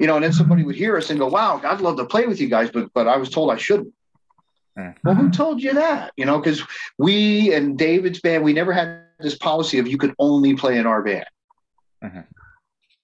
[0.00, 0.16] you know.
[0.16, 2.48] And then somebody would hear us and go, "Wow, I'd love to play with you
[2.48, 3.92] guys," but but I was told I shouldn't.
[4.76, 5.08] Mm-hmm.
[5.08, 6.12] Well, who told you that?
[6.16, 6.62] You know, because
[6.98, 10.86] we and David's band, we never had this policy of you could only play in
[10.86, 11.26] our band.
[12.02, 12.20] Mm-hmm.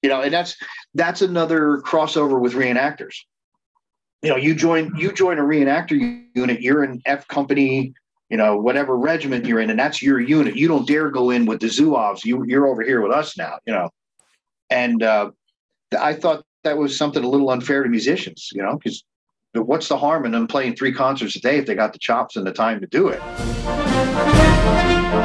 [0.02, 0.56] You know, and that's
[0.94, 3.16] that's another crossover with reenactors.
[4.22, 7.94] You know, you join you join a reenactor unit, you're in F company,
[8.28, 10.56] you know, whatever regiment you're in, and that's your unit.
[10.56, 12.24] You don't dare go in with the Zouaves.
[12.24, 13.90] You you're over here with us now, you know.
[14.70, 15.30] And uh,
[15.98, 19.04] I thought that was something a little unfair to musicians, you know, because
[19.54, 22.36] what's the harm in them playing three concerts a day if they got the chops
[22.36, 23.20] and the time to do it?
[25.12, 25.18] When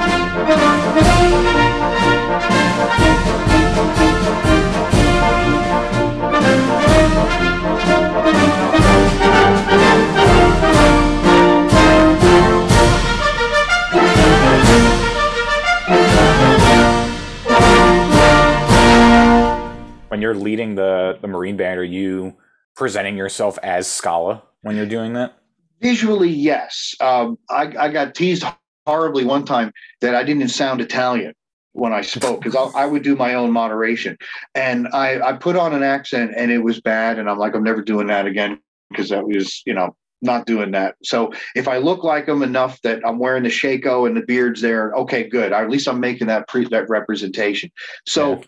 [20.22, 22.36] you're leading the the Marine band, are you
[22.76, 25.38] presenting yourself as Scala when you're doing that?
[25.82, 26.94] Visually, yes.
[27.00, 28.44] Um, I, I got teased
[28.88, 29.72] horribly one time
[30.02, 31.34] that I didn't sound Italian
[31.74, 34.18] when I spoke because I, would do my own moderation,
[34.56, 37.64] and I, I put on an accent and it was bad, and I'm like, I'm
[37.64, 40.96] never doing that again because that was, you know, not doing that.
[41.04, 44.62] So if I look like them enough that I'm wearing the shako and the beards
[44.62, 45.52] there, okay, good.
[45.52, 47.72] At least I'm making that pre that representation.
[48.06, 48.38] So.
[48.38, 48.44] Yeah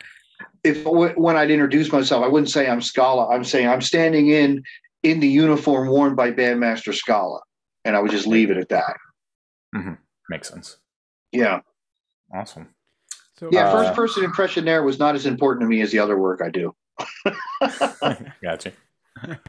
[0.63, 3.33] if when I'd introduce myself, I wouldn't say I'm Scala.
[3.33, 4.61] I'm saying I'm standing in
[5.03, 7.39] in the uniform worn by Bandmaster Scala,
[7.85, 8.97] and I would just leave it at that.
[9.75, 9.93] Mm-hmm.
[10.29, 10.77] Makes sense.
[11.31, 11.61] Yeah.
[12.33, 12.69] Awesome.
[13.37, 15.99] So, yeah, uh, first person impression there was not as important to me as the
[15.99, 16.75] other work I do.
[18.41, 18.73] gotcha.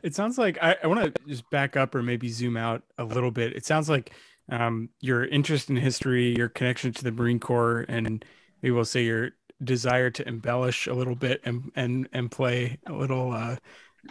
[0.00, 3.04] It sounds like I, I want to just back up or maybe zoom out a
[3.04, 3.56] little bit.
[3.56, 4.12] It sounds like
[4.48, 8.24] um, your interest in history, your connection to the Marine Corps, and
[8.62, 9.30] maybe we will say your
[9.62, 13.56] desire to embellish a little bit and and and play a little uh,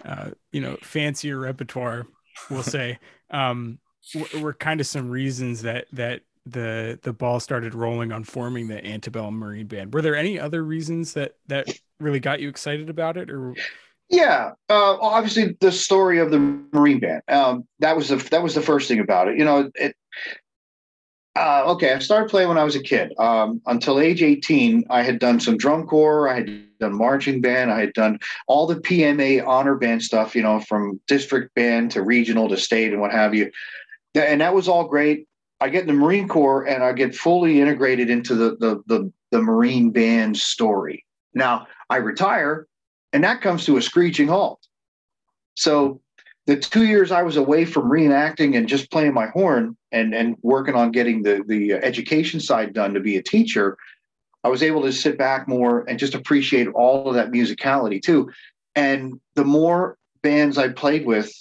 [0.04, 2.06] uh you know fancier repertoire
[2.50, 3.00] we'll say
[3.32, 3.80] um
[4.16, 8.68] were, were kind of some reasons that that the the ball started rolling on forming
[8.68, 11.68] the antebellum marine band were there any other reasons that that
[12.00, 13.54] really got you excited about it or
[14.10, 16.40] yeah uh obviously the story of the
[16.72, 19.70] marine band um that was the that was the first thing about it you know
[19.76, 19.96] it
[21.38, 23.14] uh, okay, I started playing when I was a kid.
[23.20, 27.72] Um, until age 18, I had done some drum corps, I had done marching band,
[27.72, 28.18] I had done
[28.48, 32.92] all the PMA honor band stuff, you know, from district band to regional to state
[32.92, 33.52] and what have you.
[34.24, 35.28] And that was all great.
[35.60, 39.12] I get in the Marine Corps and I get fully integrated into the the the,
[39.32, 41.06] the Marine band story.
[41.34, 42.68] Now I retire,
[43.14, 44.60] and that comes to a screeching halt.
[45.56, 46.02] So
[46.46, 50.38] the two years I was away from reenacting and just playing my horn and and
[50.42, 53.78] working on getting the the education side done to be a teacher,
[54.44, 58.32] I was able to sit back more and just appreciate all of that musicality too.
[58.76, 61.34] And the more bands I played with,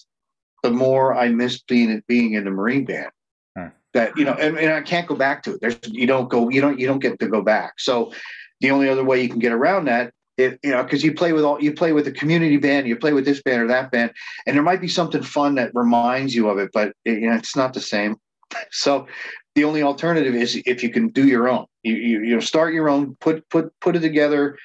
[0.63, 3.11] the more I missed being being in the Marine band.
[3.57, 3.69] Hmm.
[3.95, 5.61] That you know, and, and I can't go back to it.
[5.61, 7.75] There's you don't go, you don't you don't get to go back.
[7.79, 8.13] So
[8.61, 11.33] the only other way you can get around that if you know because you play
[11.33, 13.91] with all you play with a community band you play with this band or that
[13.91, 14.13] band
[14.47, 17.35] and there might be something fun that reminds you of it but it, you know
[17.35, 18.17] it's not the same
[18.71, 19.07] so
[19.55, 22.75] the only alternative is if you can do your own you, you you know start
[22.75, 24.57] your own put put put it together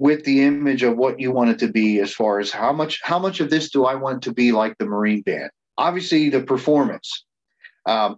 [0.00, 3.00] with the image of what you want it to be as far as how much
[3.04, 6.42] how much of this do i want to be like the marine band obviously the
[6.42, 7.24] performance
[7.86, 8.16] um,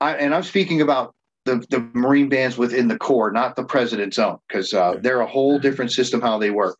[0.00, 1.14] I, and i'm speaking about
[1.46, 5.26] the, the Marine bands within the Corps, not the president's own, because uh, they're a
[5.26, 6.76] whole different system how they work.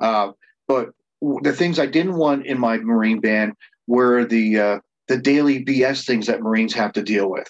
[0.00, 0.32] Uh,
[0.66, 3.52] but the things I didn't want in my Marine band
[3.86, 4.78] were the uh,
[5.08, 7.48] the daily BS things that Marines have to deal with.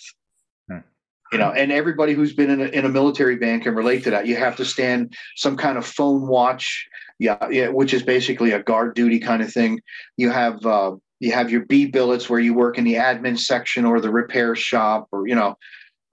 [1.32, 4.10] You know, and everybody who's been in a, in a military band can relate to
[4.10, 4.26] that.
[4.26, 6.88] You have to stand some kind of phone watch,
[7.18, 9.80] yeah, yeah, which is basically a guard duty kind of thing.
[10.16, 13.84] You have uh, you have your B billets where you work in the admin section
[13.84, 15.58] or the repair shop, or you know,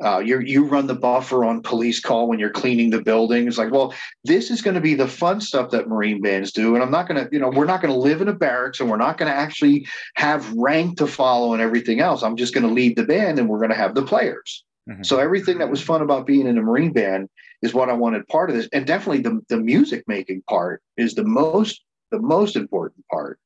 [0.04, 3.48] uh, you you run the buffer on police call when you're cleaning the building.
[3.48, 3.94] It's like, well,
[4.26, 7.08] this is going to be the fun stuff that Marine bands do, and I'm not
[7.08, 9.18] going to, you know, we're not going to live in a barracks, and we're not
[9.18, 12.24] going to actually have rank to follow and everything else.
[12.24, 14.66] I'm just going to lead the band, and we're going to have the players.
[14.90, 15.04] Mm-hmm.
[15.04, 17.30] So everything that was fun about being in a Marine band
[17.62, 21.16] is what I wanted part of this, and definitely the the music making part is
[21.16, 21.82] the most
[22.12, 23.40] the most important part.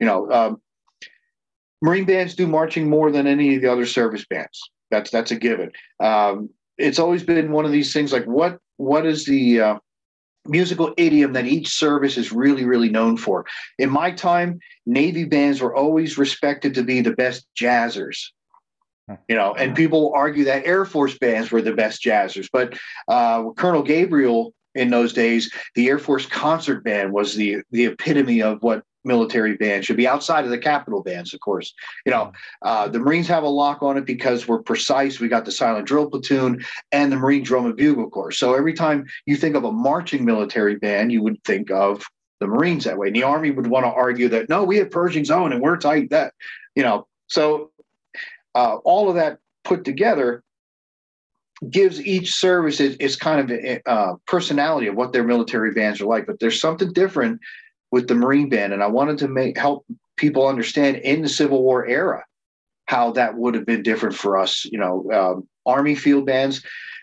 [0.00, 0.60] You know, um,
[1.82, 4.60] Marine bands do marching more than any of the other service bands.
[4.90, 5.70] That's that's a given.
[6.00, 9.78] Um, it's always been one of these things like what what is the uh,
[10.46, 13.46] musical idiom that each service is really really known for.
[13.78, 18.18] In my time, Navy bands were always respected to be the best jazzers.
[19.28, 23.50] You know, and people argue that Air Force bands were the best jazzers, but uh,
[23.52, 28.62] Colonel Gabriel in those days, the Air Force concert band was the the epitome of
[28.62, 31.72] what military band should be outside of the capital bands of course.
[32.04, 32.32] You know
[32.62, 35.86] uh, the marines have a lock on it because we're precise we got the silent
[35.86, 38.32] drill platoon and the marine drum and bugle corps.
[38.32, 42.04] So every time you think of a marching military band you would think of
[42.40, 43.06] the marines that way.
[43.06, 45.76] And the army would want to argue that no we have Pershing's Own and we're
[45.76, 46.34] tight that
[46.74, 47.06] you know.
[47.28, 47.69] So
[48.54, 50.42] uh, all of that put together
[51.68, 56.06] gives each service its, kind of a, uh, personality of what their military bands are
[56.06, 57.38] like but there's something different
[57.90, 59.84] with the Marine Band, and I wanted to make help
[60.16, 62.24] people understand in the Civil War era
[62.86, 64.64] how that would have been different for us.
[64.64, 66.62] You know, um, Army field bands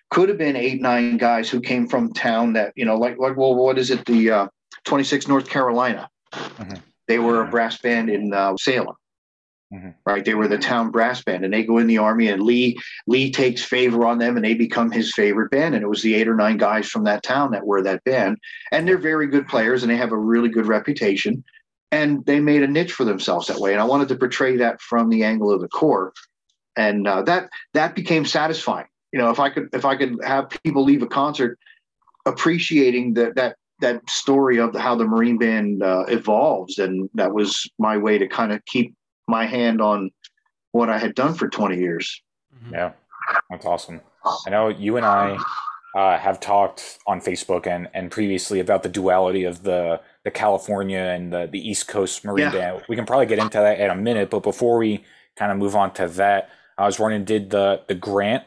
[0.09, 3.37] could have been eight, nine guys who came from town that you know, like like
[3.37, 4.05] well, what is it?
[4.05, 4.47] The uh,
[4.85, 6.09] 26 North Carolina.
[6.33, 6.75] Mm-hmm.
[7.07, 8.95] They were a brass band in uh, Salem.
[9.73, 9.89] Mm-hmm.
[10.05, 12.79] Right, they were the town brass band, and they go in the army, and Lee
[13.05, 15.75] Lee takes favor on them, and they become his favorite band.
[15.75, 18.37] And it was the eight or nine guys from that town that were that band,
[18.71, 21.43] and they're very good players, and they have a really good reputation,
[21.91, 23.73] and they made a niche for themselves that way.
[23.73, 26.13] And I wanted to portray that from the angle of the Corps,
[26.77, 28.87] and uh, that that became satisfying.
[29.11, 31.59] You know, if I could if I could have people leave a concert
[32.25, 37.69] appreciating that that that story of how the Marine Band uh, evolves, and that was
[37.77, 38.95] my way to kind of keep
[39.27, 40.11] my hand on
[40.71, 42.21] what I had done for 20 years.
[42.55, 42.73] Mm-hmm.
[42.73, 42.91] Yeah,
[43.49, 44.01] that's awesome.
[44.45, 45.37] I know you and I
[45.95, 50.99] uh, have talked on Facebook and, and previously about the duality of the the California
[50.99, 52.51] and the, the East Coast Marine yeah.
[52.51, 52.83] Band.
[52.89, 55.05] We can probably get into that in a minute, but before we
[55.37, 58.43] kind of move on to that, I was wondering, did the the grant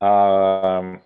[0.00, 1.00] um,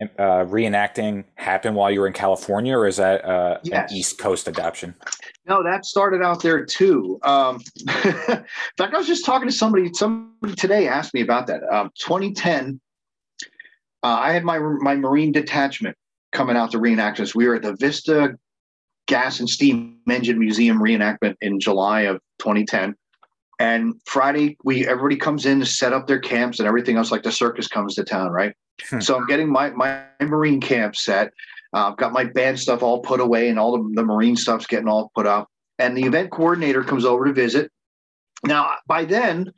[0.00, 3.90] uh, reenacting happen while you were in California, or is that uh, yes.
[3.90, 4.94] an East Coast adaptation?
[5.46, 7.18] No, that started out there too.
[7.22, 8.48] Um, in fact,
[8.80, 9.92] I was just talking to somebody.
[9.94, 11.62] Somebody today asked me about that.
[11.72, 12.80] Um, 2010,
[14.02, 15.96] uh, I had my my Marine detachment
[16.32, 17.34] coming out to reenact us.
[17.34, 18.36] We were at the Vista
[19.06, 22.94] Gas and Steam Engine Museum reenactment in July of 2010.
[23.60, 27.12] And Friday, we everybody comes in to set up their camps and everything else.
[27.12, 28.54] Like the circus comes to town, right?
[29.00, 31.32] So I'm getting my my Marine camp set.
[31.72, 34.66] Uh, I've got my band stuff all put away, and all the, the Marine stuff's
[34.66, 35.48] getting all put up.
[35.78, 37.70] And the event coordinator comes over to visit.
[38.44, 39.52] Now, by then,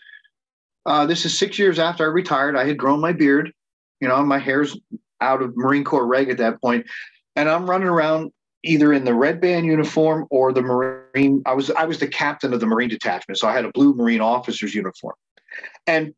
[0.86, 2.56] uh, this is six years after I retired.
[2.56, 3.52] I had grown my beard,
[4.00, 4.78] you know, my hair's
[5.20, 6.86] out of Marine Corps reg at that point,
[7.34, 11.42] and I'm running around either in the red band uniform or the Marine.
[11.46, 13.94] I was I was the captain of the Marine detachment, so I had a blue
[13.94, 15.14] Marine officer's uniform,
[15.86, 16.14] and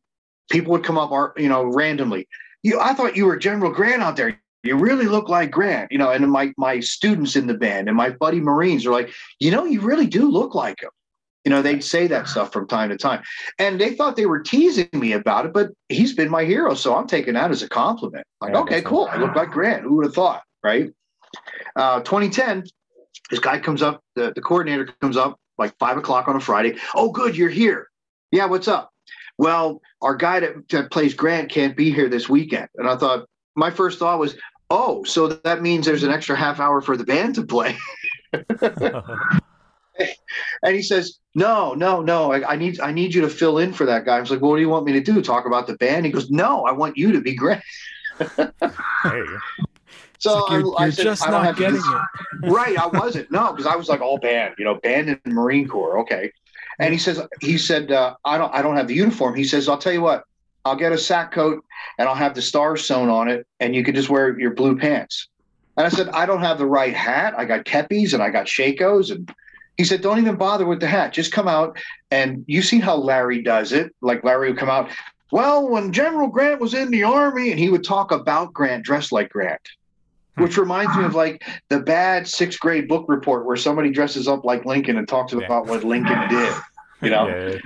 [0.51, 2.27] people would come up, you know, randomly.
[2.63, 4.39] You, I thought you were General Grant out there.
[4.63, 6.11] You really look like Grant, you know.
[6.11, 9.63] And my my students in the band and my buddy Marines are like, you know,
[9.65, 10.89] you really do look like him.
[11.45, 13.23] You know, they'd say that stuff from time to time,
[13.57, 15.53] and they thought they were teasing me about it.
[15.53, 18.25] But he's been my hero, so I'm taking that as a compliment.
[18.41, 19.07] Like, yeah, okay, cool.
[19.09, 19.83] I look like Grant.
[19.83, 20.91] Who would have thought, right?
[21.77, 22.65] Uh, 2010,
[23.29, 26.77] this guy comes up, the, the coordinator comes up like five o'clock on a Friday.
[26.95, 27.87] Oh, good, you're here.
[28.31, 28.88] Yeah, what's up?
[29.39, 32.67] Well, our guy that, that plays Grant can't be here this weekend.
[32.75, 33.25] And I thought,
[33.55, 34.35] my first thought was,
[34.69, 37.77] oh, so that means there's an extra half hour for the band to play.
[38.33, 39.15] and
[40.75, 42.33] he says, "No, no, no.
[42.33, 44.41] I, I, need I need you to fill in for that guy." I was like,
[44.41, 45.21] well, "What do you want me to do?
[45.21, 47.63] Talk about the band?" He goes, "No, I want you to be Grant."
[48.17, 48.29] hey.
[50.21, 52.01] So like you're, I, you're said, just not getting it.
[52.51, 52.77] right.
[52.77, 53.31] I wasn't.
[53.31, 55.97] No, because I was like all band, you know, band and Marine Corps.
[55.99, 56.29] Okay.
[56.79, 59.35] And he says, he said, uh, I don't, I don't have the uniform.
[59.35, 60.23] He says, I'll tell you what,
[60.63, 61.63] I'll get a sack coat
[61.97, 64.77] and I'll have the stars sewn on it, and you can just wear your blue
[64.77, 65.27] pants.
[65.77, 67.33] And I said, I don't have the right hat.
[67.37, 69.11] I got kepis and I got shakos.
[69.11, 69.33] And
[69.77, 71.13] he said, don't even bother with the hat.
[71.13, 71.77] Just come out
[72.11, 73.95] and you see how Larry does it.
[74.01, 74.89] Like Larry would come out.
[75.31, 79.11] Well, when General Grant was in the army, and he would talk about Grant dressed
[79.11, 79.61] like Grant
[80.39, 84.45] which reminds me of like the bad sixth grade book report where somebody dresses up
[84.45, 85.45] like Lincoln and talks yeah.
[85.45, 86.53] about what Lincoln did.
[87.01, 87.57] You know, yeah.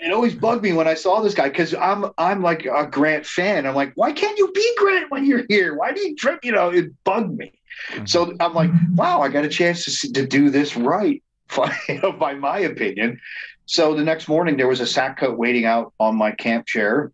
[0.00, 3.26] it always bugged me when I saw this guy because I'm I'm like a Grant
[3.26, 3.66] fan.
[3.66, 5.74] I'm like, why can't you be Grant when you're here?
[5.74, 6.44] Why do you trip?
[6.44, 7.52] You know, it bugged me.
[7.90, 8.06] Mm-hmm.
[8.06, 11.20] So I'm like, wow, I got a chance to see, to do this right,
[12.18, 13.20] by my opinion.
[13.66, 17.10] So the next morning there was a sack coat waiting out on my camp chair.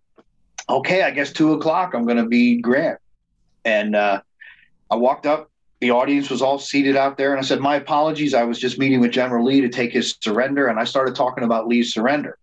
[0.68, 2.99] Okay, I guess two o'clock I'm going to be Grant,
[3.64, 4.20] and uh,
[4.91, 5.51] I walked up,
[5.83, 7.33] the audience was all seated out there.
[7.33, 8.35] And I said, My apologies.
[8.35, 10.68] I was just meeting with General Lee to take his surrender.
[10.68, 12.39] And I started talking about Lee's surrender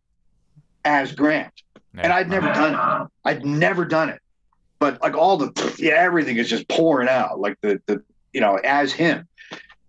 [0.83, 1.53] as Grant.
[1.95, 2.01] Yeah.
[2.01, 3.11] And I'd never done it.
[3.23, 4.19] I'd never done it.
[4.77, 8.55] But like all the, yeah, everything is just pouring out, like the, the you know,
[8.57, 9.25] as him.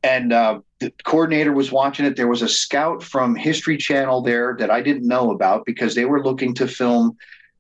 [0.05, 2.15] And uh, the coordinator was watching it.
[2.15, 6.05] There was a scout from History Channel there that I didn't know about because they
[6.05, 7.17] were looking to film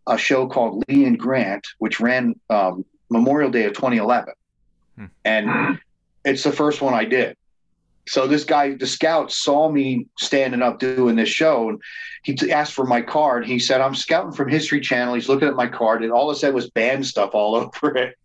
[0.07, 4.34] a show called Lee and Grant, which ran um, Memorial Day of 2011
[5.24, 5.78] and
[6.24, 7.36] it's the first one I did.
[8.09, 11.80] So this guy, the scout, saw me standing up doing this show, and
[12.24, 13.46] he asked for my card.
[13.46, 16.36] He said, "I'm scouting from History Channel." He's looking at my card, and all it
[16.36, 18.16] said was band stuff all over it.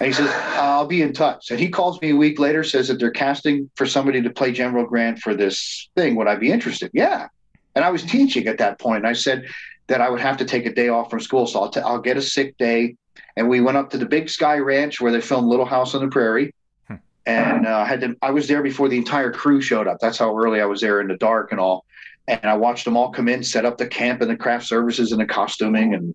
[0.00, 2.88] And he says, "I'll be in touch." And he calls me a week later, says
[2.88, 6.14] that they're casting for somebody to play General Grant for this thing.
[6.16, 6.90] Would I be interested?
[6.92, 7.28] Yeah.
[7.74, 9.46] And I was teaching at that point, and I said
[9.86, 12.00] that I would have to take a day off from school, so I'll, t- I'll
[12.00, 12.96] get a sick day
[13.36, 16.02] and we went up to the Big Sky Ranch where they filmed Little House on
[16.02, 16.54] the Prairie.
[16.88, 16.96] Hmm.
[17.26, 19.98] And uh, had to, I was there before the entire crew showed up.
[20.00, 21.84] That's how early I was there in the dark and all.
[22.28, 25.12] And I watched them all come in, set up the camp and the craft services
[25.12, 25.94] and the costuming.
[25.94, 26.14] And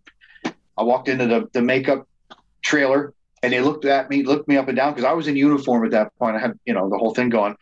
[0.78, 2.08] I walked into the, the makeup
[2.62, 5.36] trailer and they looked at me, looked me up and down because I was in
[5.36, 6.36] uniform at that point.
[6.36, 7.56] I had, you know, the whole thing going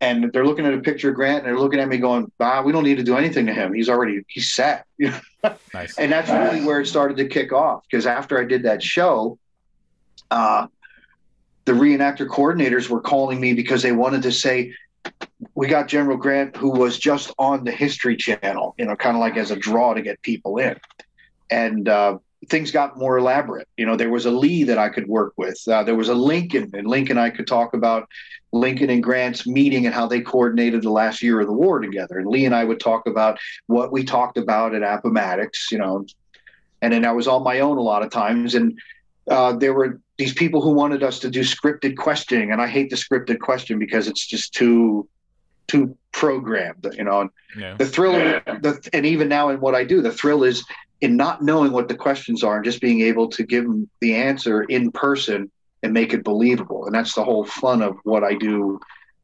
[0.00, 2.62] and they're looking at a picture of Grant and they're looking at me going, "Ah,
[2.62, 3.72] we don't need to do anything to him.
[3.72, 5.98] He's already he's set." nice.
[5.98, 9.38] And that's really where it started to kick off because after I did that show,
[10.30, 10.68] uh,
[11.66, 14.74] the reenactor coordinators were calling me because they wanted to say,
[15.54, 19.20] "We got General Grant who was just on the History Channel, you know, kind of
[19.20, 20.76] like as a draw to get people in,"
[21.50, 22.18] and uh,
[22.48, 23.68] things got more elaborate.
[23.76, 25.60] You know, there was a Lee that I could work with.
[25.68, 28.08] Uh, there was a Lincoln, and Lincoln and I could talk about
[28.52, 32.18] Lincoln and Grant's meeting and how they coordinated the last year of the war together.
[32.18, 36.06] And Lee and I would talk about what we talked about at Appomattox, you know,
[36.82, 38.54] and then I was on my own a lot of times.
[38.54, 38.78] And
[39.28, 42.90] uh, there were these people who wanted us to do scripted questioning, and I hate
[42.90, 45.08] the scripted question because it's just too
[45.68, 47.30] too programmed, you know.
[47.56, 47.76] Yeah.
[47.76, 50.64] The thrill, the, and even now in what I do, the thrill is
[51.00, 54.14] in not knowing what the questions are and just being able to give them the
[54.14, 55.50] answer in person
[55.82, 56.86] and make it believable.
[56.86, 58.80] And that's the whole fun of what I do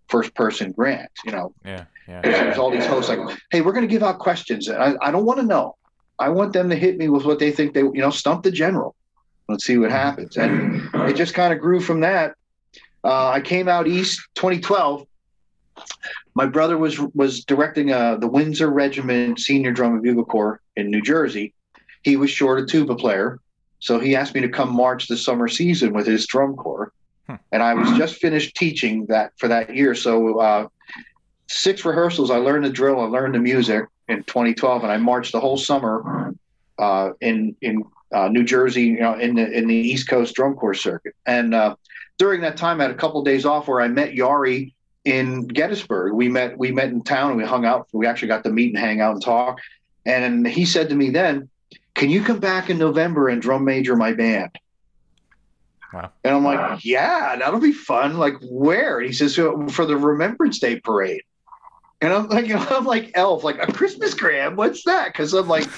[0.09, 1.53] first person grant, you know.
[1.65, 1.85] Yeah.
[2.09, 2.23] Yeah.
[2.23, 3.19] There's all these hosts like,
[3.51, 4.69] hey, we're gonna give out questions.
[4.69, 5.77] And I, I don't want to know.
[6.19, 8.51] I want them to hit me with what they think they, you know, stump the
[8.51, 8.95] general.
[9.49, 10.37] Let's see what happens.
[10.37, 12.35] And it just kind of grew from that.
[13.05, 15.07] Uh, I came out east 2012.
[16.35, 20.91] My brother was was directing uh, the Windsor Regiment Senior Drum and Bugle Corps in
[20.91, 21.55] New Jersey.
[22.03, 23.41] He was short a tuba player,
[23.81, 26.93] so he asked me to come march the summer season with his drum corps.
[27.27, 27.37] Hmm.
[27.53, 29.95] And I was just finished teaching that for that year.
[29.95, 30.69] So uh,
[31.49, 35.33] six rehearsals, I learned the drill, I learned the music in 2012, and I marched
[35.33, 36.35] the whole summer
[36.79, 40.55] uh, in in uh, New Jersey, you know, in the in the East Coast drum
[40.55, 41.15] corps circuit.
[41.27, 41.77] And uh,
[42.19, 44.75] during that time, I had a couple of days off where I met Jari
[45.07, 46.13] in Gettysburg.
[46.13, 47.89] We met we met in town and we hung out.
[47.93, 49.61] We actually got to meet and hang out and talk.
[50.05, 51.49] And he said to me then,
[51.95, 54.51] can you come back in November and drum major my band?
[55.93, 56.11] Wow.
[56.23, 58.19] And I'm like, yeah, that'll be fun.
[58.19, 58.99] Like, where?
[58.99, 61.23] And he says, for the Remembrance Day parade.
[62.01, 64.57] And I'm like, I'm like Elf, like a Christmas gram.
[64.57, 65.09] What's that?
[65.09, 65.69] Because I'm like,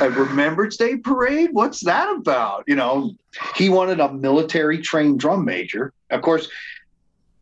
[0.00, 1.50] a Remembrance Day parade.
[1.52, 2.64] What's that about?
[2.66, 3.14] You know,
[3.54, 5.92] he wanted a military trained drum major.
[6.10, 6.48] Of course,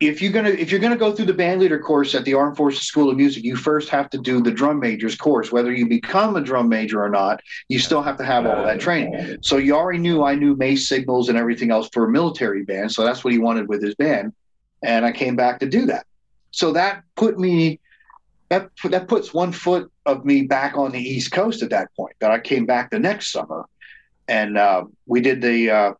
[0.01, 2.57] if you're gonna if you're gonna go through the band leader course at the Armed
[2.57, 5.53] Forces School of Music, you first have to do the drum majors course.
[5.53, 8.81] Whether you become a drum major or not, you still have to have all that
[8.81, 9.39] training.
[9.43, 13.05] So Jari knew I knew mace signals and everything else for a military band, so
[13.05, 14.33] that's what he wanted with his band,
[14.83, 16.07] and I came back to do that.
[16.51, 17.81] So that put me
[18.49, 22.17] that that puts one foot of me back on the East Coast at that point.
[22.21, 23.65] That I came back the next summer,
[24.29, 25.93] and uh, we did the uh,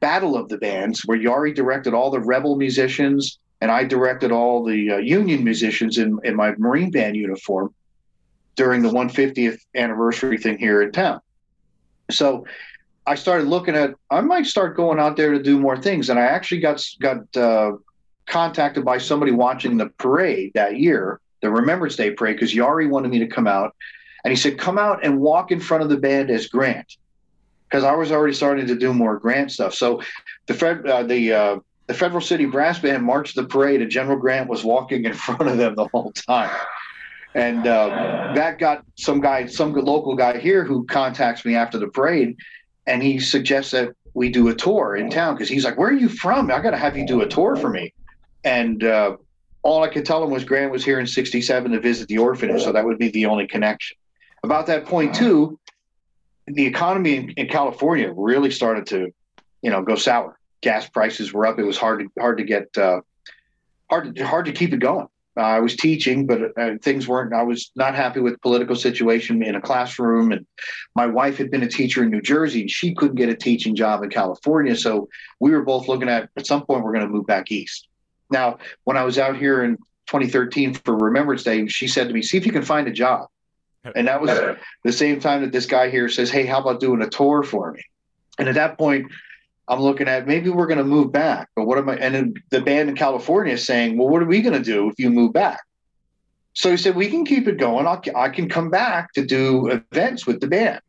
[0.00, 4.64] Battle of the Bands, where Jari directed all the rebel musicians and I directed all
[4.64, 7.74] the uh, union musicians in, in my Marine Band uniform
[8.56, 11.20] during the 150th anniversary thing here in town.
[12.10, 12.46] So
[13.06, 16.18] I started looking at I might start going out there to do more things, and
[16.18, 17.72] I actually got got uh,
[18.26, 23.10] contacted by somebody watching the parade that year, the Remembrance Day parade, because Jari wanted
[23.10, 23.74] me to come out,
[24.24, 26.96] and he said, "Come out and walk in front of the band as Grant."
[27.70, 29.74] Because I was already starting to do more Grant stuff.
[29.74, 30.02] So
[30.46, 34.16] the Fred, uh, the uh, the Federal City Brass Band marched the parade, and General
[34.16, 36.50] Grant was walking in front of them the whole time.
[37.34, 41.78] And uh, that got some guy, some good local guy here who contacts me after
[41.78, 42.36] the parade,
[42.86, 45.92] and he suggests that we do a tour in town because he's like, "Where are
[45.92, 46.50] you from?
[46.50, 47.92] I got to have you do a tour for me."
[48.42, 49.16] And uh,
[49.62, 52.62] all I could tell him was Grant was here in '67 to visit the orphanage,
[52.62, 53.96] so that would be the only connection.
[54.42, 55.58] About that point, too,
[56.54, 59.12] the economy in, California really started to,
[59.62, 61.58] you know, go sour gas prices were up.
[61.58, 63.00] It was hard to hard to get uh,
[63.88, 65.08] hard to hard to keep it going.
[65.36, 67.32] Uh, I was teaching, but uh, things weren't.
[67.32, 70.44] I was not happy with political situation in a classroom, and
[70.96, 73.76] my wife had been a teacher in New Jersey, and she couldn't get a teaching
[73.76, 74.74] job in California.
[74.74, 77.88] So we were both looking at at some point we're going to move back east.
[78.30, 79.76] Now, when I was out here in
[80.08, 83.28] 2013 for Remembrance Day, she said to me, "See if you can find a job."
[83.94, 84.30] And that was
[84.84, 87.72] the same time that this guy here says, "Hey, how about doing a tour for
[87.72, 87.82] me?"
[88.38, 89.10] And at that point,
[89.70, 91.96] I'm looking at maybe we're going to move back, but what am I?
[91.96, 94.98] And the band in California is saying, well, what are we going to do if
[94.98, 95.60] you move back?
[96.54, 97.86] So he said, we can keep it going.
[97.86, 100.80] I'll, I can come back to do events with the band.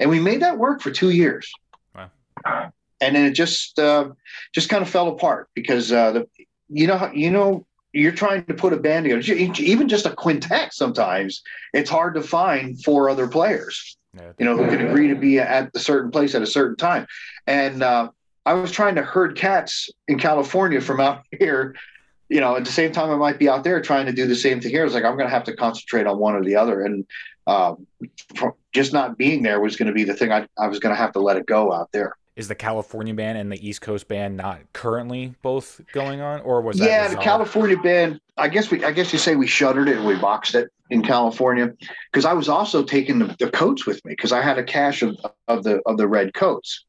[0.00, 1.52] And we made that work for two years.
[1.94, 2.72] Wow.
[3.00, 4.10] And then it just, uh,
[4.52, 6.28] just kind of fell apart because, uh, the,
[6.68, 9.22] you know, you know, you're trying to put a band together,
[9.60, 10.72] even just a quintet.
[10.72, 14.32] Sometimes it's hard to find four other players yeah.
[14.38, 17.06] you know, who can agree to be at a certain place at a certain time.
[17.46, 18.10] And uh,
[18.46, 21.74] I was trying to herd cats in California from out here.
[22.28, 24.36] You know, at the same time, I might be out there trying to do the
[24.36, 24.84] same thing here.
[24.84, 27.04] It's like I'm going to have to concentrate on one or the other, and
[27.48, 27.88] um,
[28.72, 30.30] just not being there was going to be the thing.
[30.30, 33.14] I, I was going to have to let it go out there is the California
[33.14, 37.06] band and the East Coast band not currently both going on, or was that yeah
[37.08, 38.20] the California band?
[38.36, 41.02] I guess we I guess you say we shuttered it and we boxed it in
[41.02, 41.72] California
[42.10, 45.02] because I was also taking the, the coats with me because I had a cache
[45.02, 45.16] of,
[45.46, 46.84] of the of the red coats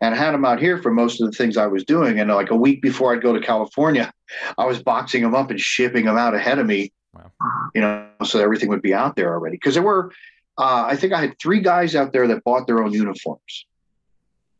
[0.00, 2.18] and I had them out here for most of the things I was doing.
[2.18, 4.12] And like a week before I'd go to California,
[4.58, 6.92] I was boxing them up and shipping them out ahead of me.
[7.12, 7.30] Wow.
[7.74, 10.10] You know, so everything would be out there already because there were.
[10.58, 13.66] Uh, I think I had three guys out there that bought their own uniforms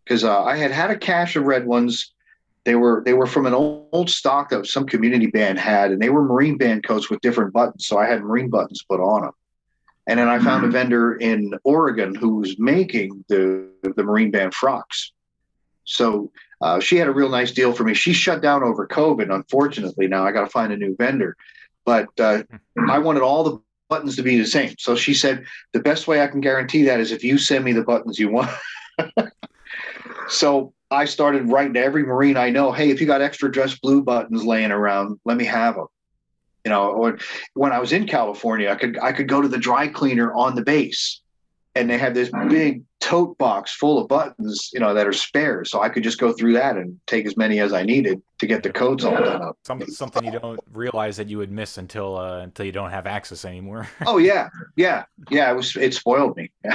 [0.06, 2.12] because uh, I had had a cache of red ones.
[2.64, 6.00] They were they were from an old, old, stock that some community band had, and
[6.00, 7.86] they were Marine band coats with different buttons.
[7.86, 9.32] So I had Marine buttons put on them.
[10.08, 10.72] And then I found a mm-hmm.
[10.72, 15.12] vendor in Oregon who was making the the Marine band frocks.
[15.84, 16.30] So
[16.60, 17.94] uh, she had a real nice deal for me.
[17.94, 20.08] She shut down over COVID, unfortunately.
[20.08, 21.36] Now I got to find a new vendor,
[21.84, 22.90] but uh, mm-hmm.
[22.90, 24.74] I wanted all the buttons to be the same.
[24.78, 27.72] So she said the best way I can guarantee that is if you send me
[27.72, 28.50] the buttons you want.
[30.28, 33.78] So I started writing to every Marine I know, hey, if you got extra dress
[33.78, 35.86] blue buttons laying around, let me have them.
[36.64, 37.18] You know, or
[37.54, 40.56] when I was in California, I could I could go to the dry cleaner on
[40.56, 41.20] the base
[41.76, 45.70] and they had this big tote box full of buttons, you know, that are spares.
[45.70, 48.46] So I could just go through that and take as many as I needed to
[48.46, 49.58] get the codes all done up.
[49.64, 53.06] Something, something you don't realize that you would miss until uh, until you don't have
[53.06, 53.88] access anymore.
[54.06, 55.50] oh yeah, yeah, yeah.
[55.50, 56.50] It was it spoiled me.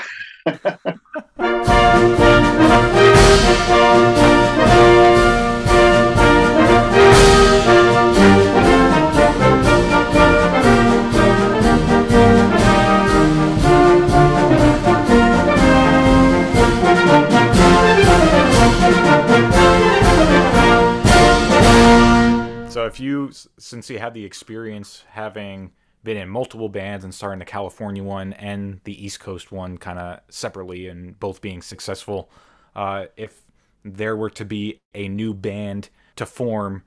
[22.71, 25.71] So if you, since you had the experience having
[26.04, 29.99] been in multiple bands and starting the California one and the East Coast one kind
[29.99, 32.30] of separately and both being successful,
[32.76, 33.41] uh, if
[33.84, 36.84] there were to be a new band to form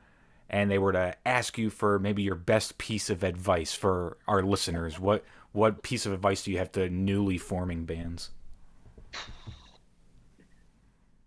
[0.50, 4.42] and they were to ask you for maybe your best piece of advice for our
[4.42, 8.30] listeners, what what piece of advice do you have to newly forming bands?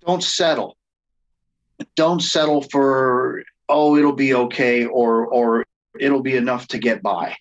[0.05, 0.77] Don't settle.
[1.95, 5.65] Don't settle for oh it'll be okay or or
[5.99, 7.35] it'll be enough to get by.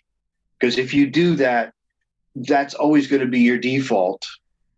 [0.59, 1.73] Because if you do that,
[2.35, 4.27] that's always going to be your default.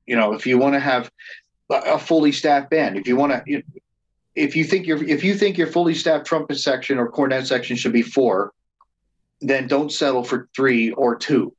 [0.07, 1.11] You know, if you want to have
[1.71, 2.97] a fully staffed band.
[2.97, 3.63] If you want to,
[4.35, 7.77] if you think your if you think your fully staffed trumpet section or cornet section
[7.77, 8.53] should be four,
[9.41, 11.55] then don't settle for three or two,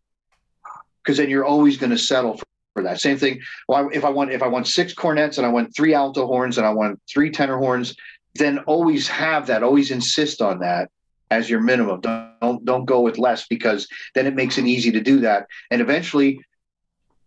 [1.03, 2.99] because then you're always going to settle for, for, that.
[2.99, 3.41] Same thing.
[3.67, 6.57] Well, if I want if I want six cornets and I want three alto horns
[6.57, 7.95] and I want three tenor horns,
[8.35, 9.63] then always have that.
[9.63, 10.89] Always insist on that
[11.31, 12.01] as your minimum.
[12.01, 15.47] Don't don't, go with less because then it makes it easy to do that.
[15.71, 16.39] And eventually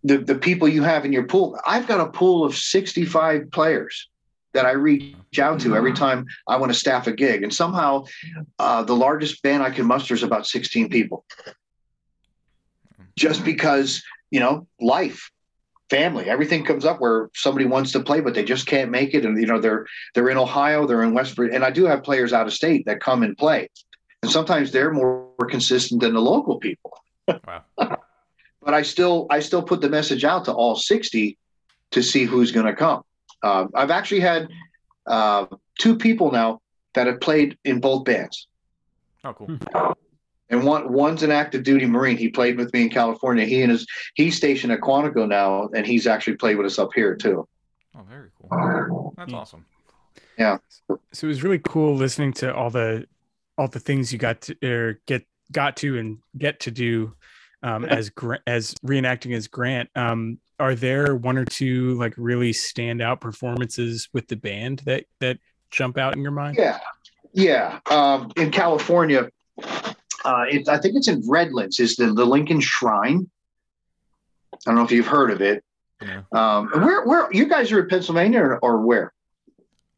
[0.04, 1.58] the, the people you have in your pool.
[1.66, 4.08] I've got a pool of 65 players
[4.52, 7.42] that I reach out to every time I want to staff a gig.
[7.42, 8.04] And somehow
[8.58, 11.24] uh, the largest band I can muster is about 16 people.
[13.16, 15.30] Just because, you know, life,
[15.90, 19.24] family, everything comes up where somebody wants to play, but they just can't make it.
[19.24, 21.56] And, you know, they're they're in Ohio, they're in West Virginia.
[21.56, 23.68] And I do have players out of state that come and play.
[24.22, 26.92] And sometimes they're more consistent than the local people.
[27.28, 27.64] Wow.
[27.76, 31.36] but I still I still put the message out to all 60
[31.92, 33.02] to see who's going to come.
[33.42, 34.48] Uh, I've actually had
[35.06, 35.46] uh,
[35.78, 36.60] two people now
[36.94, 38.46] that have played in both bands.
[39.24, 39.58] Oh, cool.
[40.50, 42.18] And one one's an active duty Marine.
[42.18, 43.46] He played with me in California.
[43.46, 46.90] He and his he's stationed at Quantico now, and he's actually played with us up
[46.94, 47.48] here too.
[47.96, 49.14] Oh, very cool.
[49.16, 49.64] That's awesome.
[50.38, 50.58] Yeah.
[51.12, 53.06] So it was really cool listening to all the
[53.58, 57.14] all the things you got to or get got to and get to do
[57.62, 58.10] um, as
[58.46, 59.90] as reenacting as Grant.
[59.94, 65.38] Um, are there one or two like really standout performances with the band that that
[65.70, 66.56] jump out in your mind?
[66.58, 66.78] Yeah,
[67.32, 67.80] yeah.
[67.90, 69.28] Um, in California,
[69.58, 71.80] uh, it, I think it's in Redlands.
[71.80, 73.30] Is the the Lincoln Shrine?
[74.54, 75.64] I don't know if you've heard of it.
[76.00, 76.22] Yeah.
[76.32, 79.12] Um, where where you guys are in Pennsylvania or, or where?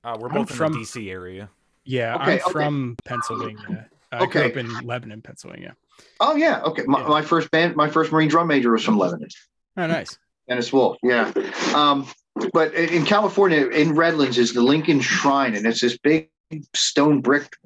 [0.02, 1.48] Uh, we're both from the DC area.
[1.84, 2.52] Yeah, okay, I'm okay.
[2.52, 3.88] from Pennsylvania.
[4.12, 4.50] I okay.
[4.50, 5.76] grew up in Lebanon, Pennsylvania.
[6.20, 6.82] Oh yeah, okay.
[6.86, 7.08] My, yeah.
[7.08, 9.28] my first band, my first Marine drum major was from Lebanon.
[9.76, 10.18] Oh, nice.
[10.48, 11.32] Dennis Wolf, yeah.
[11.74, 12.06] Um,
[12.52, 16.28] but in California, in Redlands, is the Lincoln Shrine, and it's this big
[16.74, 17.56] stone brick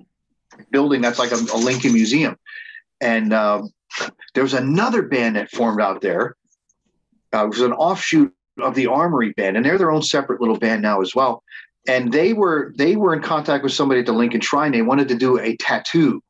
[0.70, 2.36] building that's like a, a Lincoln museum.
[3.00, 3.70] And um,
[4.34, 6.36] there was another band that formed out there.
[7.32, 10.58] Uh, it was an offshoot of the Armory Band, and they're their own separate little
[10.58, 11.42] band now as well.
[11.86, 14.72] And they were they were in contact with somebody at the Lincoln Shrine.
[14.72, 16.22] They wanted to do a tattoo,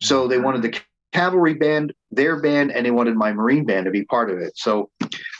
[0.00, 0.80] so they wanted the
[1.12, 4.56] cavalry band, their band, and they wanted my Marine band to be part of it.
[4.56, 4.90] So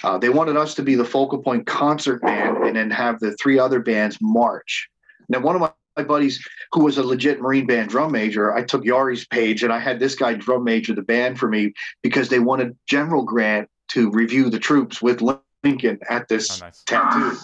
[0.05, 3.35] uh, they wanted us to be the focal point concert band, and then have the
[3.37, 4.89] three other bands march.
[5.29, 8.63] Now, one of my my buddies who was a legit Marine band drum major, I
[8.63, 11.73] took Jari's page and I had this guy drum major the band for me
[12.03, 15.23] because they wanted General Grant to review the troops with
[15.65, 16.83] Lincoln at this oh, nice.
[16.87, 17.37] tattoo.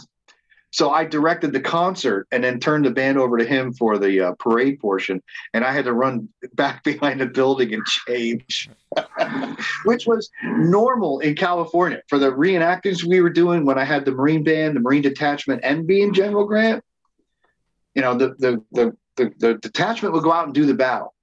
[0.71, 4.21] So I directed the concert and then turned the band over to him for the
[4.21, 5.23] uh, parade portion.
[5.55, 8.69] And I had to run back behind the building and change,
[9.85, 14.13] which was normal in California for the reenactings we were doing when I had the
[14.13, 16.85] Marine band, the Marine detachment, and being General Grant.
[17.95, 21.15] You know, the the the the, the detachment would go out and do the battle.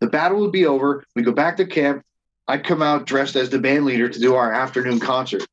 [0.00, 1.04] The battle would be over.
[1.14, 2.04] We go back to camp.
[2.46, 5.46] I'd come out dressed as the band leader to do our afternoon concert.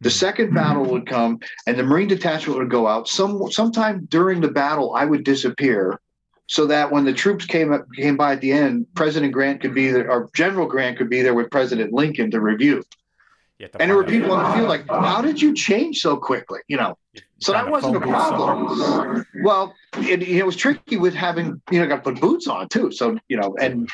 [0.00, 3.08] The second battle would come, and the Marine detachment would go out.
[3.08, 6.00] Some sometime during the battle, I would disappear,
[6.46, 9.74] so that when the troops came up, came by at the end, President Grant could
[9.74, 12.84] be there, or General Grant could be there with President Lincoln to review.
[13.58, 16.76] And there were people on the field like, "How did you change so quickly?" You
[16.76, 16.98] know.
[17.38, 19.26] So that wasn't a problem.
[19.42, 22.90] Well, it, it, was tricky with having, you know, got to put boots on too.
[22.90, 23.90] So, you know, and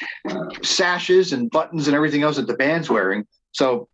[0.63, 3.27] sashes and buttons and everything else that the band's wearing.
[3.53, 3.89] So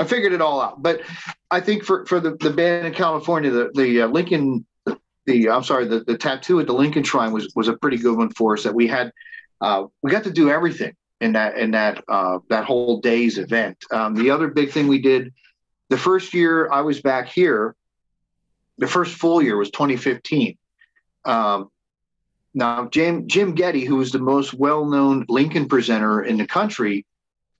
[0.00, 0.82] I figured it all out.
[0.82, 1.02] But
[1.50, 4.66] I think for, for the, the band in California, the, the uh, Lincoln,
[5.26, 8.16] the, I'm sorry, the, the tattoo at the Lincoln Shrine was, was a pretty good
[8.16, 9.12] one for us that we had,
[9.60, 13.76] uh, we got to do everything in that, in that, uh, that whole day's event.
[13.92, 15.32] Um, the other big thing we did
[15.90, 17.74] the first year I was back here,
[18.78, 20.56] the first full year was 2015.
[21.24, 21.68] Um,
[22.54, 27.04] now, Jim, Jim Getty, who is the most well-known Lincoln presenter in the country,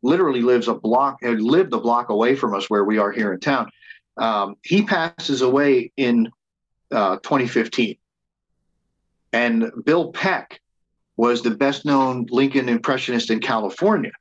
[0.02, 3.40] literally lives a block, lived a block away from us where we are here in
[3.40, 3.70] town.
[4.16, 6.30] Um, he passes away in
[6.90, 7.96] uh, 2015.
[9.32, 10.60] And Bill Peck
[11.16, 14.12] was the best known Lincoln impressionist in California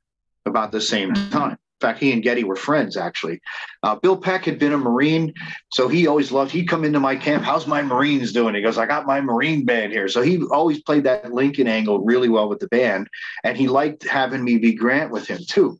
[0.46, 1.58] about the same time.
[1.80, 3.40] In fact, he and Getty were friends, actually.
[3.82, 5.32] Uh, Bill Peck had been a Marine,
[5.72, 7.42] so he always loved, he'd come into my camp.
[7.42, 8.54] How's my Marines doing?
[8.54, 10.06] He goes, I got my Marine band here.
[10.06, 13.08] So he always played that Lincoln angle really well with the band.
[13.44, 15.78] And he liked having me be Grant with him, too.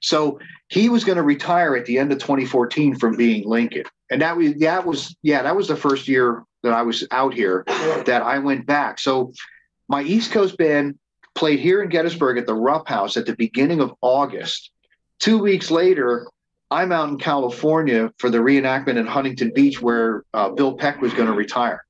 [0.00, 0.38] So
[0.68, 3.84] he was going to retire at the end of 2014 from being Lincoln.
[4.10, 7.34] And that was, that was, yeah, that was the first year that I was out
[7.34, 7.64] here
[8.06, 9.00] that I went back.
[9.00, 9.32] So
[9.88, 10.98] my East Coast band
[11.34, 14.70] played here in Gettysburg at the Rupp House at the beginning of August
[15.22, 16.26] Two weeks later,
[16.72, 21.14] I'm out in California for the reenactment in Huntington Beach where uh, Bill Peck was
[21.14, 21.84] going to retire.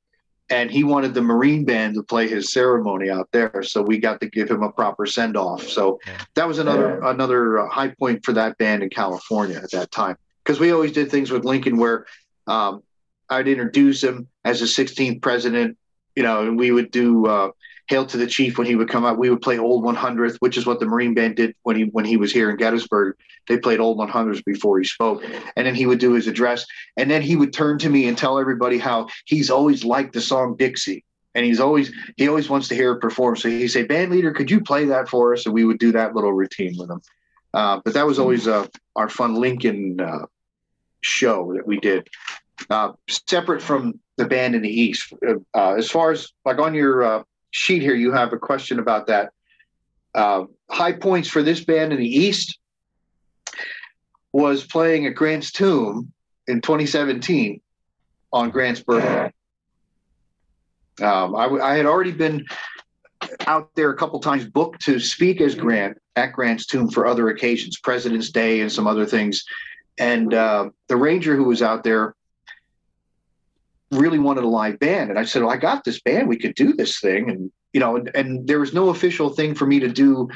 [0.50, 4.20] And he wanted the Marine Band to play his ceremony out there, so we got
[4.20, 5.66] to give him a proper send off.
[5.66, 5.98] So
[6.34, 10.18] that was another another uh, high point for that band in California at that time,
[10.44, 12.04] because we always did things with Lincoln where
[12.46, 12.82] um,
[13.30, 15.78] I'd introduce him as the 16th president,
[16.14, 17.50] you know, and we would do uh,
[17.92, 19.18] Hail to the Chief when he would come out.
[19.18, 22.06] We would play Old 100th, which is what the Marine Band did when he when
[22.06, 23.16] he was here in Gettysburg.
[23.48, 25.22] They played Old 100th before he spoke,
[25.56, 26.64] and then he would do his address,
[26.96, 30.22] and then he would turn to me and tell everybody how he's always liked the
[30.22, 33.40] song Dixie, and he's always he always wants to hear it performed.
[33.40, 35.92] So he'd say, "Band leader, could you play that for us?" And we would do
[35.92, 37.02] that little routine with him.
[37.52, 38.66] Uh, but that was always uh,
[38.96, 40.24] our fun Lincoln uh,
[41.02, 42.08] show that we did.
[42.70, 42.92] Uh,
[43.28, 45.12] separate from the band in the East,
[45.54, 47.22] uh, as far as like on your uh,
[47.52, 49.32] sheet here, you have a question about that.
[50.14, 52.58] Uh, high points for this band in the East
[54.32, 56.12] was playing at Grant's Tomb
[56.48, 57.60] in 2017
[58.32, 59.32] on Grant's birthday.
[61.00, 62.44] Um, I, I, had already been
[63.46, 67.28] out there a couple times booked to speak as Grant at Grant's Tomb for other
[67.28, 69.44] occasions, President's Day and some other things.
[69.98, 72.14] And uh, the ranger who was out there
[73.92, 75.10] really wanted a live band.
[75.10, 76.28] And I said, well, I got this band.
[76.28, 77.30] We could do this thing.
[77.30, 80.28] And you know, and, and there was no official thing for me to do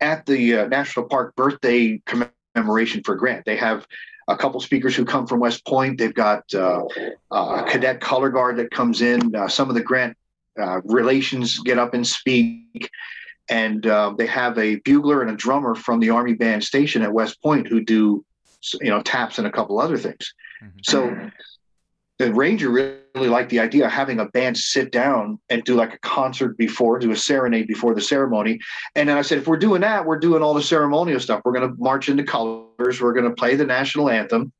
[0.00, 3.44] at the uh, national park birthday commemoration for Grant.
[3.44, 3.86] They have
[4.28, 5.98] a couple speakers who come from West Point.
[5.98, 6.84] They've got uh,
[7.30, 9.34] uh, a cadet color guard that comes in.
[9.34, 10.16] Uh, some of the Grant
[10.60, 12.90] uh, relations get up and speak.
[13.48, 17.12] And uh, they have a bugler and a drummer from the Army Band station at
[17.12, 18.24] West Point who do,
[18.80, 20.32] you know, taps and a couple other things.
[20.62, 20.78] Mm-hmm.
[20.84, 21.30] So
[22.18, 25.94] the Ranger really liked the idea of having a band sit down and do like
[25.94, 28.60] a concert before, do a serenade before the ceremony.
[28.94, 31.42] And then I said, if we're doing that, we're doing all the ceremonial stuff.
[31.44, 33.00] We're going to march into colors.
[33.00, 34.52] We're going to play the national anthem.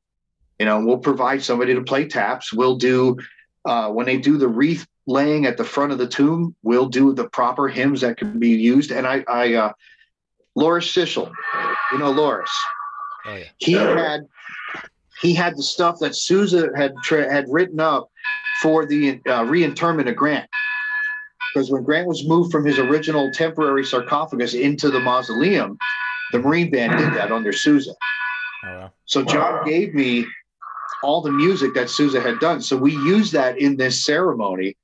[0.59, 2.53] You know, we'll provide somebody to play taps.
[2.53, 3.17] We'll do
[3.65, 6.55] uh, when they do the wreath laying at the front of the tomb.
[6.63, 8.91] We'll do the proper hymns that can be used.
[8.91, 9.73] And I, I, uh,
[10.55, 11.31] Loris Sichel,
[11.91, 12.51] you know Loris.
[13.25, 13.45] Oh, yeah.
[13.57, 14.27] He had
[15.23, 18.09] he had the stuff that Sousa had tra- had written up
[18.61, 20.49] for the uh, reinterment of Grant.
[21.53, 25.77] Because when Grant was moved from his original temporary sarcophagus into the mausoleum,
[26.33, 27.93] the Marine Band did that under Sousa.
[28.65, 28.91] Oh, wow.
[29.05, 30.25] So John gave me
[31.03, 32.61] all the music that Sousa had done.
[32.61, 34.75] So we used that in this ceremony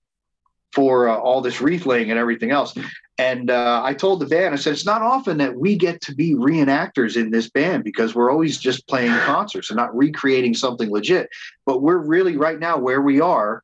[0.73, 2.77] for uh, all this wreath laying and everything else.
[3.19, 6.15] And uh, I told the band, I said, it's not often that we get to
[6.15, 10.89] be reenactors in this band because we're always just playing concerts and not recreating something
[10.89, 11.29] legit.
[11.65, 13.61] But we're really right now where we are.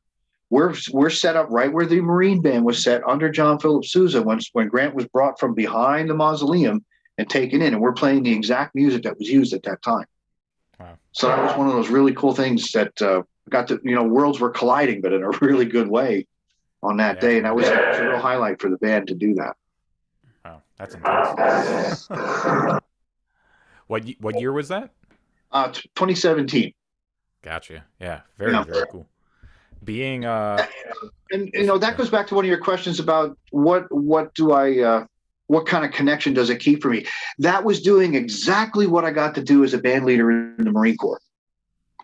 [0.50, 4.22] We're we're set up right where the Marine Band was set under John Philip Sousa
[4.22, 6.84] when when Grant was brought from behind the mausoleum
[7.16, 10.04] and taken in, and we're playing the exact music that was used at that time.
[10.78, 10.98] Wow.
[11.12, 14.04] So that was one of those really cool things that uh, got to you know
[14.04, 16.26] worlds were colliding, but in a really good way
[16.82, 17.20] on that yeah.
[17.20, 19.56] day, and that was, was, a real highlight for the band to do that.
[20.44, 22.08] Wow, that's impressive.
[23.86, 24.90] what what year was that?
[25.52, 26.72] Uh, 2017.
[27.42, 27.84] Gotcha.
[28.00, 28.64] Yeah, very yeah.
[28.64, 29.06] very cool.
[29.84, 30.66] Being uh,
[31.30, 34.52] and you know that goes back to one of your questions about what what do
[34.52, 35.06] I uh,
[35.46, 37.06] what kind of connection does it keep for me?
[37.38, 40.72] That was doing exactly what I got to do as a band leader in the
[40.72, 41.20] Marine Corps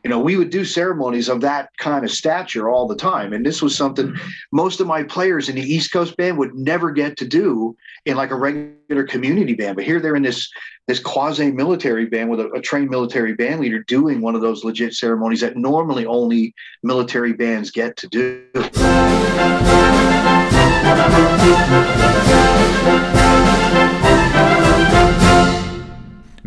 [0.05, 3.33] you know, we would do ceremonies of that kind of stature all the time.
[3.33, 4.17] And this was something
[4.51, 8.17] most of my players in the East Coast band would never get to do in
[8.17, 9.77] like a regular community band.
[9.77, 10.51] But here they're in this
[10.89, 14.65] this quasi military band with a, a trained military band leader doing one of those
[14.65, 18.43] legit ceremonies that normally only military bands get to do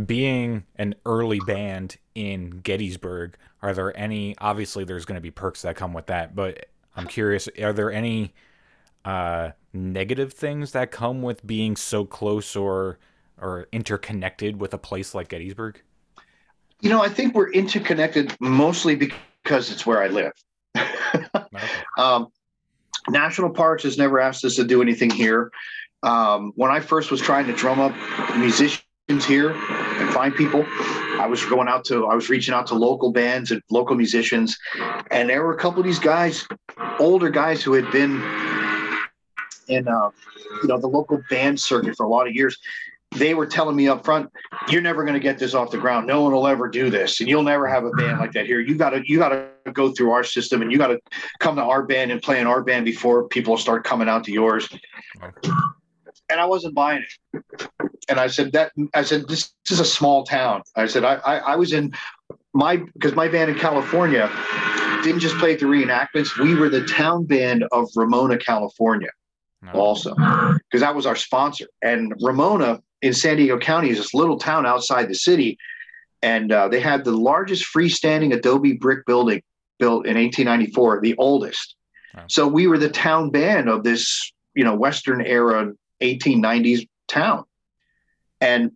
[0.06, 4.36] being an early band in Gettysburg, are there any?
[4.40, 7.92] Obviously, there's going to be perks that come with that, but I'm curious: are there
[7.92, 8.34] any
[9.04, 12.98] uh, negative things that come with being so close or
[13.40, 15.82] or interconnected with a place like Gettysburg?
[16.82, 20.34] You know, I think we're interconnected mostly because it's where I live.
[20.78, 21.68] okay.
[21.98, 22.28] um,
[23.10, 25.52] National Parks has never asked us to do anything here.
[26.04, 27.94] Um, when I first was trying to drum up
[28.38, 30.66] musicians here and find people.
[31.20, 34.58] I was going out to, I was reaching out to local bands and local musicians,
[35.12, 36.48] and there were a couple of these guys,
[37.00, 38.16] older guys who had been
[39.68, 40.10] in, uh,
[40.62, 42.58] you know, the local band circuit for a lot of years.
[43.16, 44.30] They were telling me up front,
[44.70, 46.08] "You're never going to get this off the ground.
[46.08, 48.60] No one will ever do this, and you'll never have a band like that here.
[48.60, 51.00] You got to, you got to go through our system, and you got to
[51.40, 54.32] come to our band and play in our band before people start coming out to
[54.32, 54.68] yours."
[56.30, 57.70] And I wasn't buying it
[58.08, 60.62] and I said that I said this, is a small town.
[60.76, 61.94] I said I, I, I was in
[62.54, 64.30] my because my band in California
[65.04, 66.38] didn't just play the reenactments.
[66.38, 69.10] We were the town band of Ramona, California,
[69.62, 69.72] no.
[69.72, 71.68] also because that was our sponsor.
[71.82, 75.58] And Ramona in San Diego County is this little town outside the city,
[76.22, 79.42] and uh, they had the largest freestanding adobe brick building
[79.80, 81.76] built in 1894, the oldest.
[82.28, 87.46] So we were the town band of this, you know, Western era 1890s town.
[88.42, 88.72] And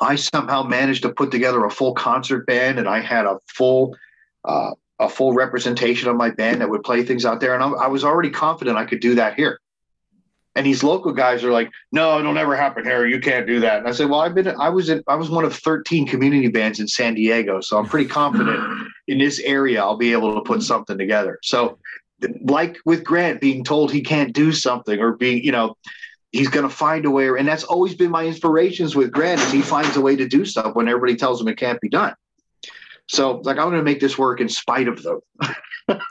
[0.00, 3.96] I somehow managed to put together a full concert band, and I had a full
[4.44, 7.54] uh, a full representation of my band that would play things out there.
[7.54, 9.58] And I, I was already confident I could do that here.
[10.56, 13.06] And these local guys are like, "No, it'll never happen here.
[13.06, 15.30] You can't do that." And I said, "Well, I've been I was in, I was
[15.30, 19.80] one of 13 community bands in San Diego, so I'm pretty confident in this area
[19.80, 21.78] I'll be able to put something together." So,
[22.42, 25.76] like with Grant being told he can't do something or being, you know,
[26.32, 29.52] he's going to find a way and that's always been my inspirations with grant is
[29.52, 32.14] he finds a way to do stuff when everybody tells him it can't be done.
[33.08, 35.20] So like i'm going to make this work in spite of them.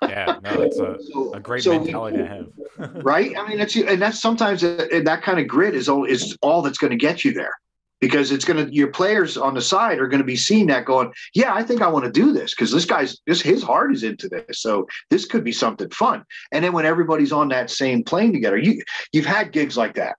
[0.03, 2.47] Yeah no it's a, so, a great so mentality we, to have.
[3.03, 3.37] Right?
[3.37, 6.37] I mean that's and that's sometimes a, uh, that kind of grit is all is
[6.41, 7.53] all that's going to get you there
[7.99, 10.85] because it's going to your players on the side are going to be seeing that
[10.85, 13.93] going yeah i think i want to do this because this guy's this his heart
[13.93, 16.23] is into this so this could be something fun.
[16.51, 18.81] And then when everybody's on that same plane together you
[19.11, 20.15] you've had gigs like that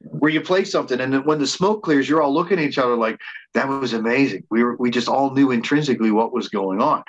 [0.00, 2.78] where you play something and then when the smoke clears you're all looking at each
[2.78, 3.18] other like
[3.54, 4.44] that was amazing.
[4.50, 7.04] We were we just all knew intrinsically what was going on.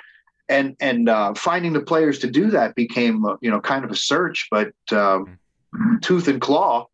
[0.48, 3.90] And and uh, finding the players to do that became uh, you know kind of
[3.90, 5.38] a search but um,
[6.00, 6.86] tooth and claw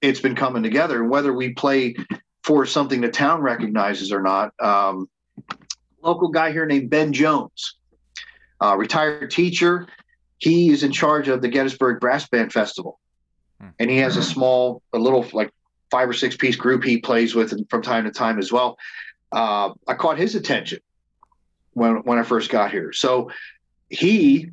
[0.00, 1.04] it's been coming together.
[1.04, 1.96] Whether we play
[2.42, 5.08] for something the town recognizes or not um,
[6.02, 7.76] local guy here named ben jones
[8.62, 9.86] uh, retired teacher
[10.38, 12.98] he is in charge of the gettysburg brass band festival
[13.60, 13.68] hmm.
[13.78, 15.52] and he has a small a little like
[15.90, 18.76] five or six piece group he plays with from time to time as well
[19.32, 20.80] uh, i caught his attention
[21.78, 22.92] when when I first got here.
[22.92, 23.30] So
[23.88, 24.50] he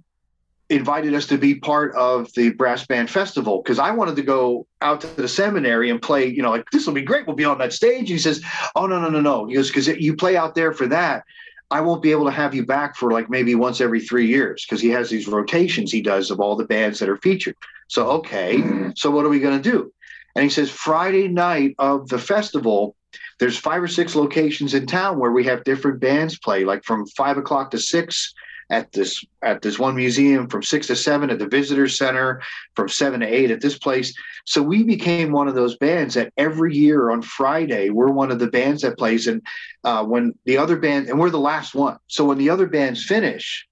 [0.70, 4.66] invited us to be part of the brass band festival because I wanted to go
[4.82, 6.28] out to the seminary and play.
[6.28, 7.28] You know, like this will be great.
[7.28, 8.10] We'll be on that stage.
[8.10, 8.44] He says,
[8.76, 11.24] "Oh no, no, no, no." He goes, "Because you play out there for that."
[11.72, 14.64] I won't be able to have you back for like maybe once every three years
[14.66, 17.56] because he has these rotations he does of all the bands that are featured.
[17.88, 18.90] So, okay, mm-hmm.
[18.96, 19.92] so what are we going to do?
[20.36, 22.96] And he says, Friday night of the festival,
[23.40, 27.06] there's five or six locations in town where we have different bands play, like from
[27.08, 28.34] five o'clock to six
[28.70, 32.42] at this at this one museum, from six to seven at the visitor center,
[32.76, 34.14] from seven to eight at this place.
[34.46, 38.40] So we became one of those bands that every year on Friday we're one of
[38.40, 39.28] the bands that plays.
[39.28, 39.42] And
[39.84, 43.06] uh, when the other band and we're the last one, so when the other bands
[43.06, 43.68] finish,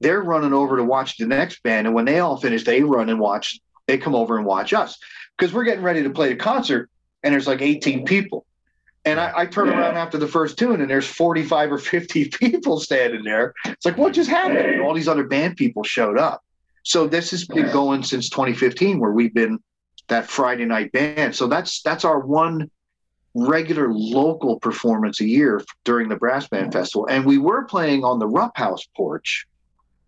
[0.00, 3.08] they're running over to watch the next band, and when they all finish, they run
[3.08, 3.58] and watch.
[3.86, 4.98] They come over and watch us
[5.36, 6.90] because we're getting ready to play the concert,
[7.22, 8.44] and there's like 18 people
[9.06, 12.80] and I, I turn around after the first tune and there's 45 or 50 people
[12.80, 13.54] standing there.
[13.64, 14.58] It's like, what just happened?
[14.58, 16.42] And all these other band people showed up.
[16.82, 19.60] So this has been going since 2015 where we've been
[20.08, 21.34] that Friday night band.
[21.34, 22.70] So that's that's our one
[23.34, 27.06] regular local performance a year during the brass band festival.
[27.06, 29.46] And we were playing on the Rupp House porch,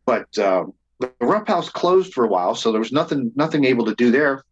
[0.07, 3.85] but um, the Rupp House closed for a while, so there was nothing nothing able
[3.87, 4.45] to do there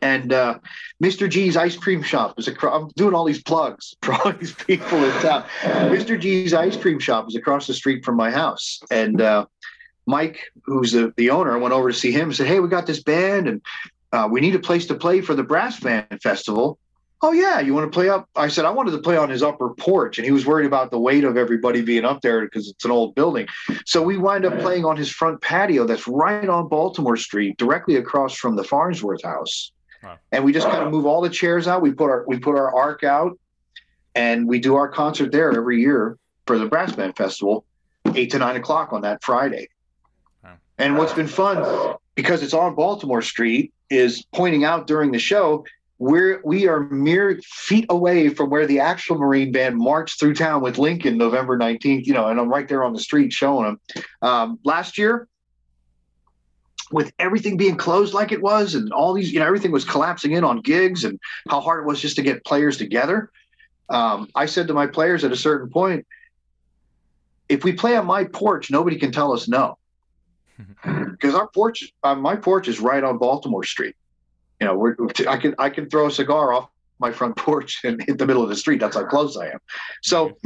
[0.00, 0.58] and uh,
[1.02, 1.28] Mr.
[1.28, 2.82] G's ice cream shop is across.
[2.82, 5.44] I'm doing all these plugs for all these people in town.
[5.62, 6.18] Mr.
[6.18, 9.46] G's ice cream shop is across the street from my house, and uh,
[10.06, 12.68] Mike, who's the, the owner, I went over to see him and said, "Hey, we
[12.68, 13.62] got this band, and
[14.12, 16.78] uh, we need a place to play for the brass band festival."
[17.24, 18.28] Oh yeah, you want to play up?
[18.34, 20.90] I said I wanted to play on his upper porch, and he was worried about
[20.90, 23.46] the weight of everybody being up there because it's an old building.
[23.86, 27.94] So we wind up playing on his front patio that's right on Baltimore Street, directly
[27.94, 29.70] across from the Farnsworth House.
[30.02, 30.18] Wow.
[30.32, 31.80] And we just kind of move all the chairs out.
[31.80, 33.38] We put our we put our arc out,
[34.16, 36.18] and we do our concert there every year
[36.48, 37.64] for the Brass Band Festival,
[38.16, 39.68] eight to nine o'clock on that Friday.
[40.42, 40.54] Wow.
[40.78, 45.64] And what's been fun because it's on Baltimore Street is pointing out during the show
[46.02, 50.60] we're we are mere feet away from where the actual Marine Band marched through town
[50.60, 53.80] with Lincoln November 19th, you know, and I'm right there on the street showing them.
[54.20, 55.28] Um, last year,
[56.90, 60.32] with everything being closed like it was, and all these, you know, everything was collapsing
[60.32, 63.30] in on gigs and how hard it was just to get players together.
[63.88, 66.04] Um, I said to my players at a certain point,
[67.48, 69.78] if we play on my porch, nobody can tell us no.
[70.82, 73.94] Because our porch, uh, my porch is right on Baltimore Street
[74.62, 74.94] you know, we're,
[75.28, 76.68] I can I can throw a cigar off
[77.00, 78.78] my front porch and hit the middle of the street.
[78.78, 79.58] That's how close I am.
[80.02, 80.36] So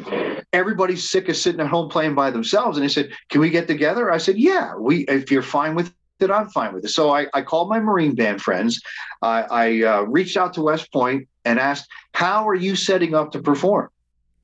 [0.55, 2.79] everybody's sick of sitting at home playing by themselves.
[2.79, 4.75] And they said, "Can we get together?" I said, "Yeah.
[4.75, 7.79] We if you're fine with it, I'm fine with it." So I, I called my
[7.79, 8.81] Marine Band friends.
[9.21, 13.33] I, I uh, reached out to West Point and asked, "How are you setting up
[13.33, 13.91] to perform?"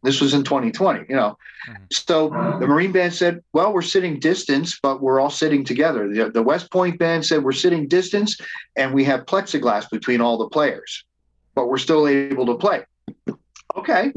[0.03, 1.37] This was in 2020, you know.
[1.69, 1.85] Mm-hmm.
[1.93, 2.29] So
[2.61, 6.13] the Marine band said, well, we're sitting distance, but we're all sitting together.
[6.13, 8.37] The, the West Point band said, we're sitting distance
[8.77, 11.05] and we have plexiglass between all the players,
[11.55, 12.85] but we're still able to play.
[13.77, 14.13] Okay.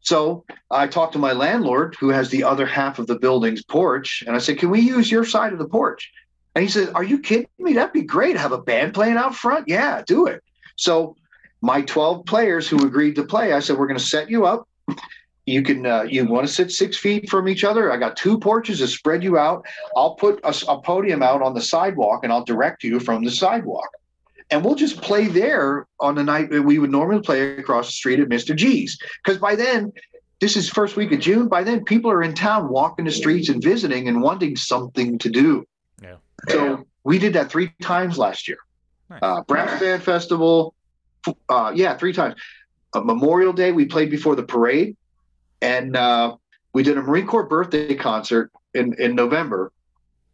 [0.00, 4.22] So I talked to my landlord, who has the other half of the building's porch,
[4.26, 6.10] and I said, can we use your side of the porch?
[6.54, 7.74] And he said, are you kidding me?
[7.74, 8.36] That'd be great.
[8.36, 9.68] Have a band playing out front?
[9.68, 10.42] Yeah, do it.
[10.76, 11.16] So
[11.60, 14.68] my 12 players who agreed to play, I said, we're going to set you up
[15.48, 17.90] you can uh, you want to sit six feet from each other?
[17.90, 19.64] I got two porches to spread you out.
[19.96, 23.30] I'll put a, a, podium out on the sidewalk and i'll direct you from the
[23.30, 23.88] sidewalk.
[24.50, 27.92] And we'll just play there on the night that we would normally play across the
[27.92, 28.98] street at mr g's.
[29.24, 29.92] Because by then
[30.40, 33.48] this is first week of june by then people are in town walking the streets
[33.48, 35.66] and visiting and wanting something to do.
[36.02, 36.16] Yeah.
[36.48, 38.58] So we did that three times last year.
[39.10, 39.20] Nice.
[39.22, 40.74] uh, brass band festival
[41.48, 42.34] uh, yeah three times
[42.94, 44.96] Memorial Day, we played before the parade,
[45.60, 46.36] and uh,
[46.72, 49.72] we did a Marine Corps birthday concert in in November,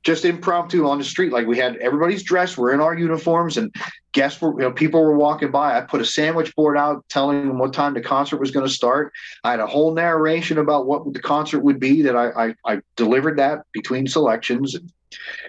[0.03, 1.33] just impromptu on the street.
[1.33, 3.75] Like we had everybody's dressed, we're in our uniforms, and
[4.13, 5.77] guests were, you know, people were walking by.
[5.77, 8.73] I put a sandwich board out telling them what time the concert was going to
[8.73, 9.13] start.
[9.43, 12.81] I had a whole narration about what the concert would be that I, I, I
[12.97, 14.75] delivered that between selections.
[14.75, 14.93] And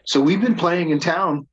[0.06, 1.48] so we've been playing in town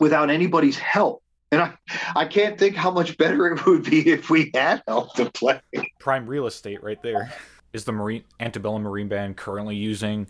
[0.00, 1.22] without anybody's help.
[1.52, 1.74] And I,
[2.14, 5.60] I can't think how much better it would be if we had help to play.
[5.98, 7.32] Prime real estate right there.
[7.72, 10.26] Is the Marine Antebellum Marine Band currently using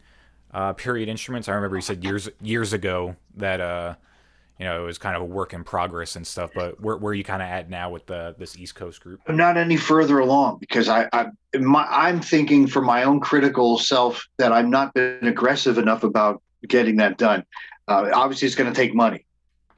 [0.52, 1.48] uh, period instruments?
[1.48, 3.94] I remember you said years years ago that uh,
[4.58, 6.50] you know it was kind of a work in progress and stuff.
[6.54, 9.20] But where where are you kind of at now with the this East Coast group?
[9.28, 13.78] I'm not any further along because I, I my, I'm thinking for my own critical
[13.78, 17.44] self that I'm not been aggressive enough about getting that done.
[17.86, 19.24] Uh, obviously, it's going to take money.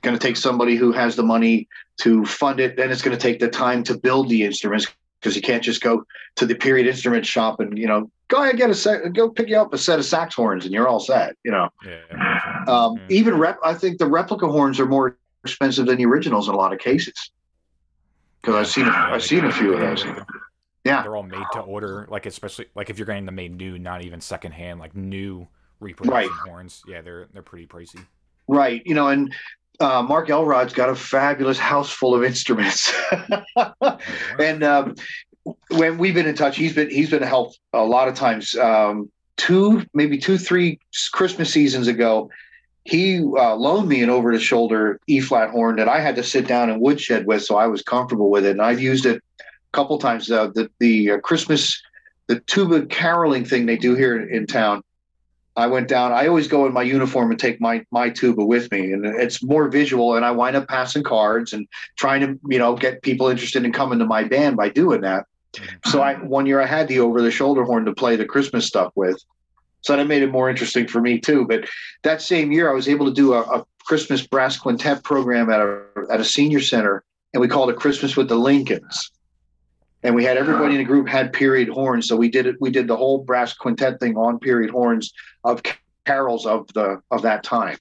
[0.02, 1.68] Going to take somebody who has the money
[1.98, 2.76] to fund it.
[2.76, 4.86] Then it's going to take the time to build the instruments
[5.20, 6.04] because you can't just go
[6.36, 9.48] to the period instrument shop and you know go ahead get a set go pick
[9.48, 12.96] you up a set of sax horns and you're all set you know yeah, um,
[12.96, 13.16] yeah.
[13.16, 16.56] even rep i think the replica horns are more expensive than the originals in a
[16.56, 17.30] lot of cases
[18.40, 20.04] because i've seen yeah, i've seen a few of those
[20.84, 23.78] yeah they're all made to order like especially like if you're getting them made new
[23.78, 25.46] not even secondhand like new
[25.80, 26.48] reproduction right.
[26.48, 28.04] horns yeah they're they're pretty pricey
[28.46, 29.34] right you know and
[29.80, 32.92] uh, Mark Elrod's got a fabulous house full of instruments,
[34.38, 34.94] and um,
[35.70, 38.54] when we've been in touch, he's been he's been helped a lot of times.
[38.56, 40.80] Um, two, maybe two, three
[41.12, 42.28] Christmas seasons ago,
[42.84, 46.22] he uh, loaned me an over the shoulder E flat horn that I had to
[46.24, 49.22] sit down and woodshed with, so I was comfortable with it, and I've used it
[49.38, 50.30] a couple times.
[50.30, 51.80] Uh, the the uh, Christmas
[52.26, 54.82] the tuba caroling thing they do here in, in town
[55.58, 56.12] I went down.
[56.12, 59.42] I always go in my uniform and take my my tuba with me, and it's
[59.42, 60.14] more visual.
[60.14, 63.72] And I wind up passing cards and trying to you know get people interested in
[63.72, 65.26] coming to my band by doing that.
[65.86, 68.66] So I one year I had the over the shoulder horn to play the Christmas
[68.66, 69.20] stuff with,
[69.80, 71.44] so that made it more interesting for me too.
[71.44, 71.68] But
[72.04, 75.60] that same year I was able to do a, a Christmas brass quintet program at
[75.60, 77.02] a at a senior center,
[77.34, 79.10] and we called it Christmas with the Lincolns
[80.04, 82.06] and we had everybody in the group had period horns.
[82.06, 82.56] So we did it.
[82.60, 85.12] We did the whole brass quintet thing on period horns
[85.44, 85.62] of
[86.04, 87.78] carols of the of that time.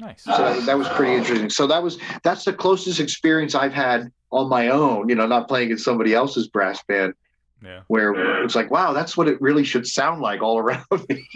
[0.00, 0.24] Nice.
[0.24, 1.48] So that, was pretty interesting.
[1.50, 5.08] So that was that's the closest experience I've had on my own.
[5.08, 7.14] You know, not playing in somebody else's brass band.
[7.62, 7.80] Yeah.
[7.86, 11.26] Where it's like, wow, that's what it really should sound like all around me.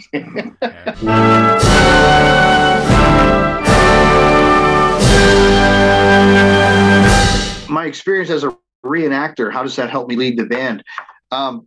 [7.70, 8.54] my experience as a
[8.84, 10.82] reenactor, how does that help me lead the band?
[11.30, 11.66] Um,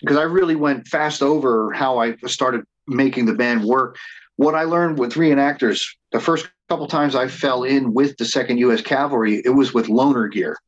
[0.00, 3.96] because I really went fast over how I started making the band work.
[4.36, 8.58] What I learned with reenactors, the first couple times I fell in with the Second
[8.58, 8.80] U.S.
[8.80, 10.58] Cavalry, it was with loaner gear.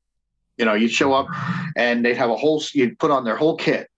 [0.56, 1.28] You know, you'd show up
[1.76, 3.88] and they'd have a whole, you'd put on their whole kit,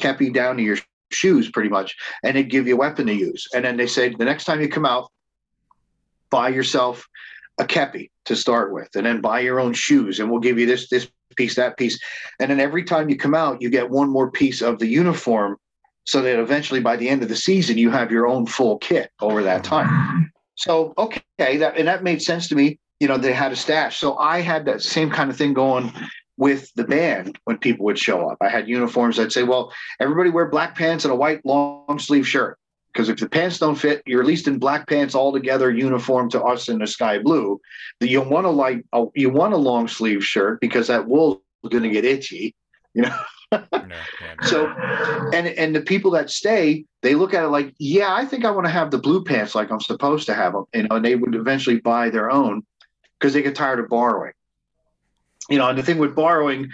[0.00, 0.78] kepi down to your
[1.10, 3.46] shoes pretty much, and they'd give you a weapon to use.
[3.54, 5.10] And then they say, the next time you come out,
[6.30, 7.06] buy yourself
[7.58, 10.66] a kepi to start with, and then buy your own shoes, and we'll give you
[10.66, 11.98] this this piece, that piece,
[12.40, 15.56] and then every time you come out, you get one more piece of the uniform,
[16.04, 19.10] so that eventually by the end of the season, you have your own full kit
[19.20, 20.32] over that time.
[20.56, 22.78] So okay, that and that made sense to me.
[23.00, 25.92] You know, they had a stash, so I had that same kind of thing going
[26.36, 28.38] with the band when people would show up.
[28.40, 29.18] I had uniforms.
[29.18, 32.58] I'd say, well, everybody wear black pants and a white long sleeve shirt
[32.92, 36.30] because if the pants don't fit, you're at least in black pants all together, uniform
[36.30, 37.60] to us in the sky blue.
[38.00, 38.84] You want a light,
[39.14, 42.54] you want a long sleeve shirt because that wool's going to get itchy,
[42.94, 43.16] you know.
[44.42, 44.68] so,
[45.32, 48.50] and and the people that stay, they look at it like, yeah, I think I
[48.50, 51.04] want to have the blue pants like I'm supposed to have them, you know, and
[51.04, 52.62] they would eventually buy their own
[53.18, 54.32] because they get tired of borrowing.
[55.48, 56.70] You know, and the thing with borrowing,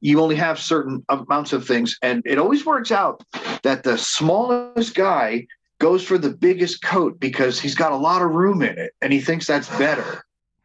[0.00, 3.22] you only have certain amounts of things, and it always works out
[3.62, 5.46] that the smallest guy
[5.78, 9.12] goes for the biggest coat because he's got a lot of room in it and
[9.12, 10.24] he thinks that's better,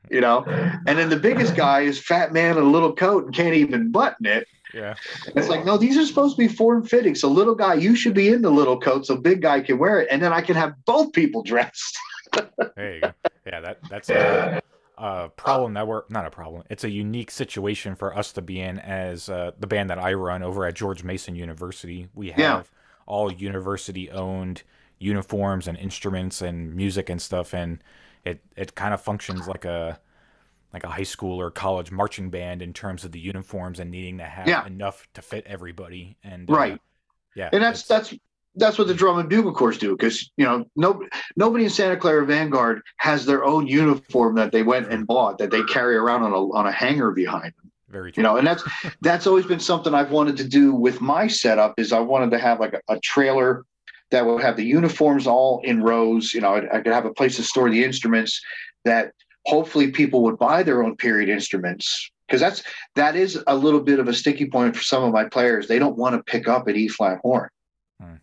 [0.09, 0.43] you know?
[0.87, 3.91] And then the biggest guy is fat man in a little coat and can't even
[3.91, 4.47] button it.
[4.73, 4.95] Yeah.
[5.35, 7.15] it's like, no, these are supposed to be form fitting.
[7.15, 10.01] So little guy, you should be in the little coat so big guy can wear
[10.01, 10.07] it.
[10.09, 11.97] And then I can have both people dressed.
[12.75, 13.13] there you go.
[13.45, 14.61] Yeah, that that's a,
[14.97, 16.63] a, problem that we're not a problem.
[16.69, 20.13] It's a unique situation for us to be in as uh, the band that I
[20.13, 22.07] run over at George Mason University.
[22.15, 22.63] We have yeah.
[23.05, 24.63] all university owned
[24.97, 27.83] uniforms and instruments and music and stuff, and
[28.23, 29.99] it it kind of functions like a
[30.73, 34.17] like a high school or college marching band in terms of the uniforms and needing
[34.17, 34.65] to have yeah.
[34.65, 36.17] enough to fit everybody.
[36.23, 36.77] And uh, right, uh,
[37.35, 38.13] yeah, and that's that's
[38.55, 41.03] that's what the drum and bugle corps do because you know no
[41.35, 45.51] nobody in Santa Clara Vanguard has their own uniform that they went and bought that
[45.51, 47.71] they carry around on a on a hanger behind them.
[47.89, 48.21] Very true.
[48.21, 48.63] You know, and that's
[49.01, 52.39] that's always been something I've wanted to do with my setup is I wanted to
[52.39, 53.65] have like a, a trailer
[54.09, 56.33] that would have the uniforms all in rows.
[56.33, 58.41] You know, I, I could have a place to store the instruments
[58.85, 59.13] that
[59.45, 62.63] hopefully people would buy their own period instruments because that's
[62.95, 65.67] that is a little bit of a sticky point for some of my players.
[65.67, 67.49] They don't want to pick up an E flat horn
[68.01, 68.15] hmm.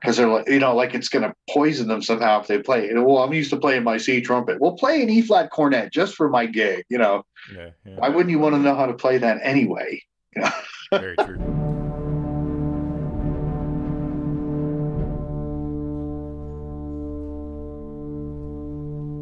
[0.00, 2.92] because they're like, you know, like it's going to poison them somehow if they play.
[2.92, 4.60] Well, I'm used to playing my C trumpet.
[4.60, 6.84] Well, play an E flat cornet just for my gig.
[6.88, 7.24] You know,
[7.54, 7.96] yeah, yeah.
[7.96, 10.02] why wouldn't you want to know how to play that anyway?
[10.36, 10.50] You know?
[10.92, 11.77] Very true.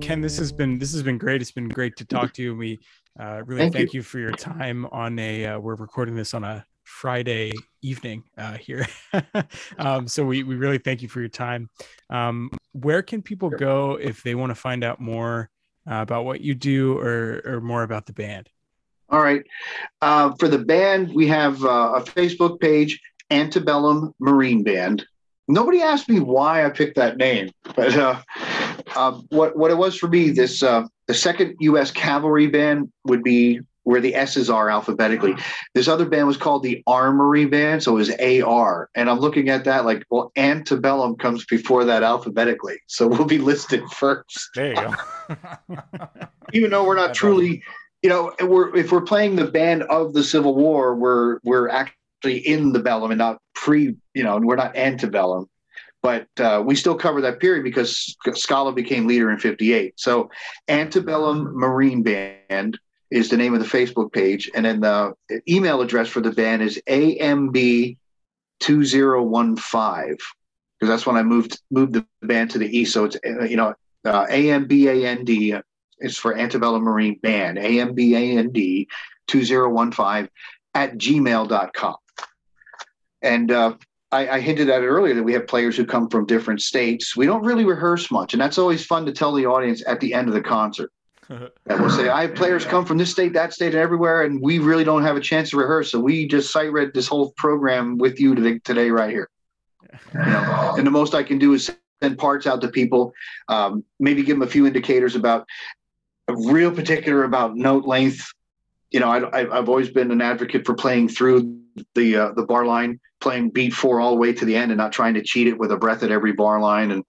[0.07, 1.43] Ken, this has been this has been great.
[1.43, 2.55] It's been great to talk to you.
[2.55, 2.79] We
[3.19, 3.99] uh, really thank, thank you.
[3.99, 4.03] you.
[4.05, 5.47] for your time on a.
[5.47, 7.53] Uh, we're recording this on a Friday
[7.83, 8.87] evening uh, here,
[9.79, 11.69] um, so we we really thank you for your time.
[12.09, 15.51] Um, where can people go if they want to find out more
[15.91, 18.49] uh, about what you do or or more about the band?
[19.11, 19.43] All right,
[20.03, 23.01] uh, for the band, we have uh, a Facebook page,
[23.33, 25.05] Antebellum Marine Band.
[25.49, 28.23] Nobody asked me why I picked that name, but
[28.95, 31.91] uh, what what it was for me, this uh, the second U.S.
[31.91, 35.37] Cavalry Band would be where the S's are alphabetically.
[35.75, 38.11] This other band was called the Armory Band, so it was
[38.43, 38.91] AR.
[38.97, 43.39] And I'm looking at that like, well, antebellum comes before that alphabetically, so we'll be
[43.39, 44.51] listed first.
[44.57, 45.77] There you go.
[46.53, 47.63] Even though we're not That's truly,
[48.03, 52.39] you know, we're if we're playing the band of the Civil War, we're we're actually
[52.39, 55.49] in the bellum and not pre, you know, and we're not antebellum
[56.07, 59.95] but uh, we still cover that period because Scala became leader in 58.
[59.99, 60.31] So
[60.69, 62.79] Antebellum Marine Band
[63.11, 64.49] is the name of the Facebook page.
[64.55, 65.15] And then the
[65.49, 67.97] email address for the band is AMB2015
[70.79, 72.93] because that's when I moved moved the band to the east.
[72.93, 73.75] So it's, uh, you know,
[74.05, 75.61] uh, AMBAND
[75.99, 78.87] is for Antebellum Marine Band, AMBAND
[79.27, 80.29] 2015
[80.73, 81.97] at gmail.com.
[83.23, 83.75] And uh,
[84.13, 87.17] I, I, hinted at it earlier that we have players who come from different states.
[87.17, 90.15] We don't really rehearse much, and that's always fun to tell the audience at the
[90.15, 90.93] end of the concert.
[91.29, 94.41] and we'll say, I have players come from this state, that state, and everywhere, and
[94.41, 95.91] we really don't have a chance to rehearse.
[95.91, 99.29] So we just sight read this whole program with you today, today right here.
[100.15, 100.75] You know?
[100.79, 101.71] And the most I can do is
[102.03, 103.13] send parts out to people,
[103.49, 105.47] um, maybe give them a few indicators about
[106.29, 108.33] a real particular about note length.
[108.91, 111.59] You know, I, have always been an advocate for playing through
[111.95, 114.79] the uh, the bar line playing beat four all the way to the end and
[114.79, 116.91] not trying to cheat it with a breath at every bar line.
[116.91, 117.05] And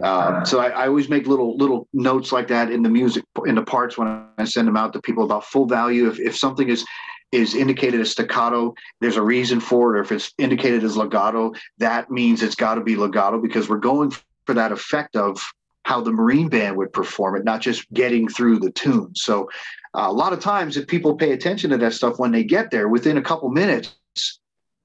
[0.00, 3.56] um, so I, I, always make little little notes like that in the music in
[3.56, 6.08] the parts when I send them out to people about full value.
[6.08, 6.84] If if something is
[7.32, 9.98] is indicated as staccato, there's a reason for it.
[9.98, 13.78] Or if it's indicated as legato, that means it's got to be legato because we're
[13.78, 14.12] going
[14.46, 15.42] for that effect of
[15.84, 19.10] how the marine band would perform it, not just getting through the tune.
[19.14, 19.48] So
[19.94, 22.70] uh, a lot of times, if people pay attention to that stuff when they get
[22.70, 23.96] there, within a couple minutes,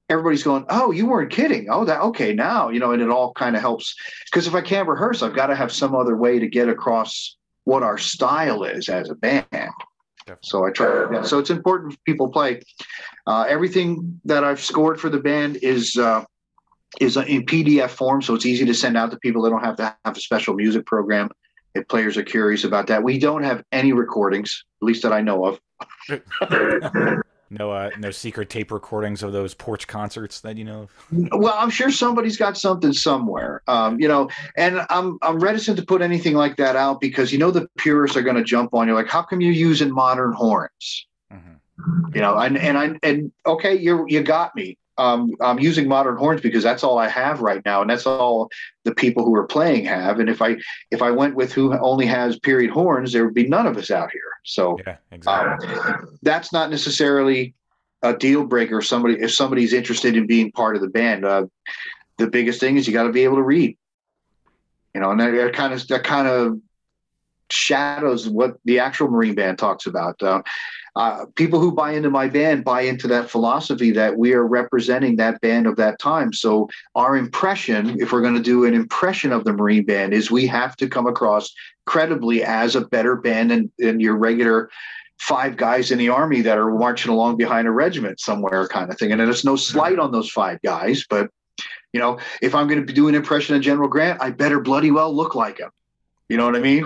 [0.08, 3.32] everybody's going, "Oh, you weren't kidding." Oh, that okay now, you know, and it all
[3.34, 3.94] kind of helps
[4.26, 7.36] because if I can't rehearse, I've got to have some other way to get across
[7.64, 9.46] what our style is as a band.
[9.50, 10.38] Definitely.
[10.42, 11.06] So I try.
[11.12, 12.60] Yeah, so it's important people play.
[13.26, 16.24] Uh, everything that I've scored for the band is uh,
[17.00, 19.42] is in PDF form, so it's easy to send out to people.
[19.42, 21.30] They don't have to have a special music program.
[21.74, 25.20] If players are curious about that, we don't have any recordings, at least that I
[25.20, 25.60] know of.
[27.48, 30.88] No, uh, no secret tape recordings of those porch concerts that you know.
[31.12, 34.28] Well, I'm sure somebody's got something somewhere, um, you know.
[34.56, 38.16] And I'm I'm reticent to put anything like that out because you know the purists
[38.16, 41.06] are going to jump on you like, how come you're using modern horns?
[41.32, 42.14] Mm-hmm.
[42.14, 46.16] You know, and and I and okay, you you got me um, I'm using modern
[46.16, 48.48] horns because that's all I have right now, and that's all
[48.84, 50.20] the people who are playing have.
[50.20, 50.56] And if I
[50.90, 53.90] if I went with who only has period horns, there would be none of us
[53.90, 54.22] out here.
[54.46, 55.68] So yeah, exactly.
[55.68, 57.54] um, that's not necessarily
[58.02, 58.80] a deal breaker.
[58.80, 61.46] Somebody if somebody's interested in being part of the band, uh,
[62.16, 63.76] the biggest thing is you got to be able to read.
[64.94, 66.60] You know, and that, that kind of that kind of
[67.50, 70.22] shadows what the actual marine band talks about.
[70.22, 70.42] Uh,
[70.96, 75.16] uh, people who buy into my band buy into that philosophy that we are representing
[75.16, 76.32] that band of that time.
[76.32, 80.30] So our impression, if we're going to do an impression of the Marine Band, is
[80.30, 81.52] we have to come across
[81.84, 84.70] credibly as a better band than, than your regular
[85.20, 88.98] five guys in the army that are marching along behind a regiment somewhere, kind of
[88.98, 89.12] thing.
[89.12, 91.28] And it's no slight on those five guys, but
[91.92, 94.90] you know, if I'm going to do an impression of General Grant, I better bloody
[94.90, 95.70] well look like him.
[96.28, 96.84] You know what I mean?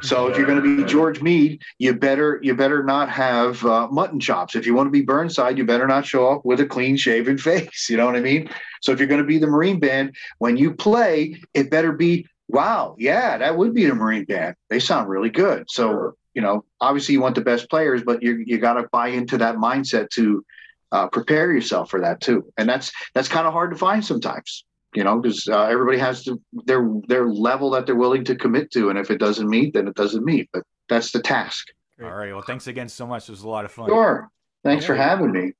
[0.00, 3.86] So if you're going to be George Meade, you better you better not have uh,
[3.88, 4.56] mutton chops.
[4.56, 7.36] If you want to be Burnside, you better not show up with a clean shaven
[7.48, 7.88] face.
[7.90, 8.48] You know what I mean?
[8.80, 12.26] So if you're going to be the Marine Band, when you play, it better be
[12.50, 14.54] wow, yeah, that would be the Marine Band.
[14.70, 15.66] They sound really good.
[15.68, 19.08] So you know, obviously you want the best players, but you you got to buy
[19.08, 20.44] into that mindset to
[20.92, 22.50] uh, prepare yourself for that too.
[22.56, 26.24] And that's that's kind of hard to find sometimes you know, because uh, everybody has
[26.24, 29.74] to their their level that they're willing to commit to, and if it doesn't meet,
[29.74, 30.48] then it doesn't meet.
[30.52, 31.68] But that's the task.
[32.02, 32.32] All right.
[32.32, 33.28] Well, thanks again so much.
[33.28, 33.88] It was a lot of fun.
[33.88, 34.30] Sure.
[34.64, 34.86] Thanks yeah.
[34.86, 35.52] for having me.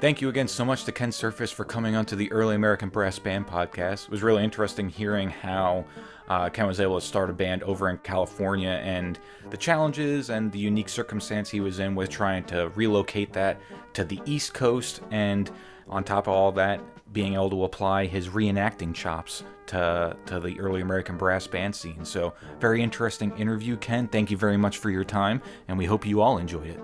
[0.00, 3.18] Thank you again so much to Ken Serfass for coming onto the Early American Brass
[3.18, 4.04] Band podcast.
[4.04, 5.84] It was really interesting hearing how
[6.28, 9.18] uh, Ken was able to start a band over in California and
[9.50, 13.60] the challenges and the unique circumstance he was in with trying to relocate that
[13.94, 15.50] to the East Coast and
[15.88, 16.80] on top of all that,
[17.12, 22.04] being able to apply his reenacting chops to, to the early American brass band scene.
[22.04, 24.08] So, very interesting interview, Ken.
[24.08, 26.80] Thank you very much for your time, and we hope you all enjoyed it.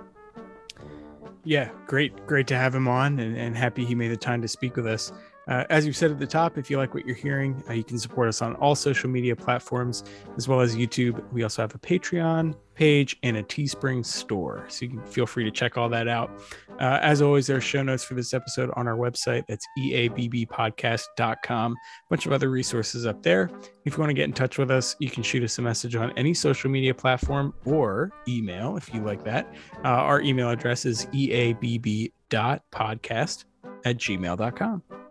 [1.44, 2.26] Yeah, great.
[2.26, 4.86] Great to have him on and, and happy he made the time to speak with
[4.86, 5.12] us.
[5.48, 7.84] Uh, as you said at the top, if you like what you're hearing, uh, you
[7.84, 10.04] can support us on all social media platforms
[10.36, 11.22] as well as YouTube.
[11.32, 15.44] We also have a Patreon page and a Teespring store, so you can feel free
[15.44, 16.30] to check all that out.
[16.80, 19.44] Uh, as always, there are show notes for this episode on our website.
[19.46, 21.72] That's eabbpodcast.com.
[21.72, 21.76] A
[22.10, 23.48] bunch of other resources up there.
[23.84, 25.94] If you want to get in touch with us, you can shoot us a message
[25.94, 29.54] on any social media platform or email if you like that.
[29.84, 32.10] Uh, our email address is eabb.podcast
[33.84, 35.03] at gmail.com.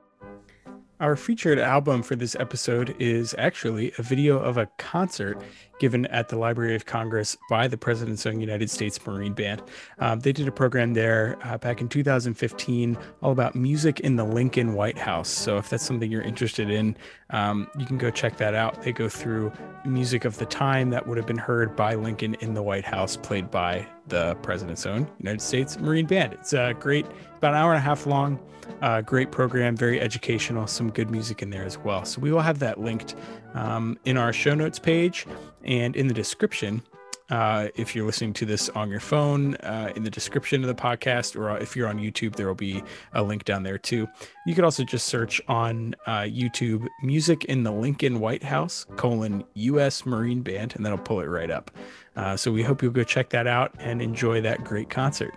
[0.99, 5.41] Our featured album for this episode is actually a video of a concert
[5.79, 9.63] given at the Library of Congress by the President's Own United States Marine Band.
[9.97, 14.23] Um, they did a program there uh, back in 2015 all about music in the
[14.23, 15.29] Lincoln White House.
[15.29, 16.95] So if that's something you're interested in,
[17.31, 18.83] um, you can go check that out.
[18.83, 19.51] They go through
[19.85, 23.17] music of the time that would have been heard by Lincoln in the White House,
[23.17, 26.33] played by the President's Own United States Marine Band.
[26.33, 27.05] It's a great,
[27.43, 28.39] about an hour and a half long.
[28.81, 32.05] Uh, great program, very educational, some good music in there as well.
[32.05, 33.15] So we will have that linked
[33.53, 35.27] um, in our show notes page
[35.65, 36.81] and in the description.
[37.29, 40.81] Uh, if you're listening to this on your phone, uh, in the description of the
[40.81, 44.07] podcast, or if you're on YouTube, there will be a link down there too.
[44.45, 49.43] You could also just search on uh, YouTube "Music in the Lincoln White House: colon
[49.55, 50.05] U.S.
[50.05, 51.71] Marine Band," and that'll pull it right up.
[52.15, 55.33] Uh, so we hope you'll go check that out and enjoy that great concert.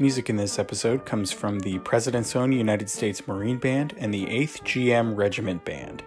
[0.00, 4.26] Music in this episode comes from the President's Own United States Marine Band and the
[4.26, 6.04] 8th GM Regiment Band.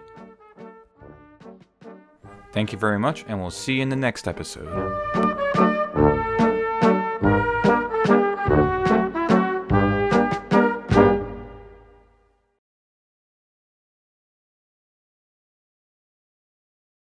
[2.52, 5.11] Thank you very much, and we'll see you in the next episode.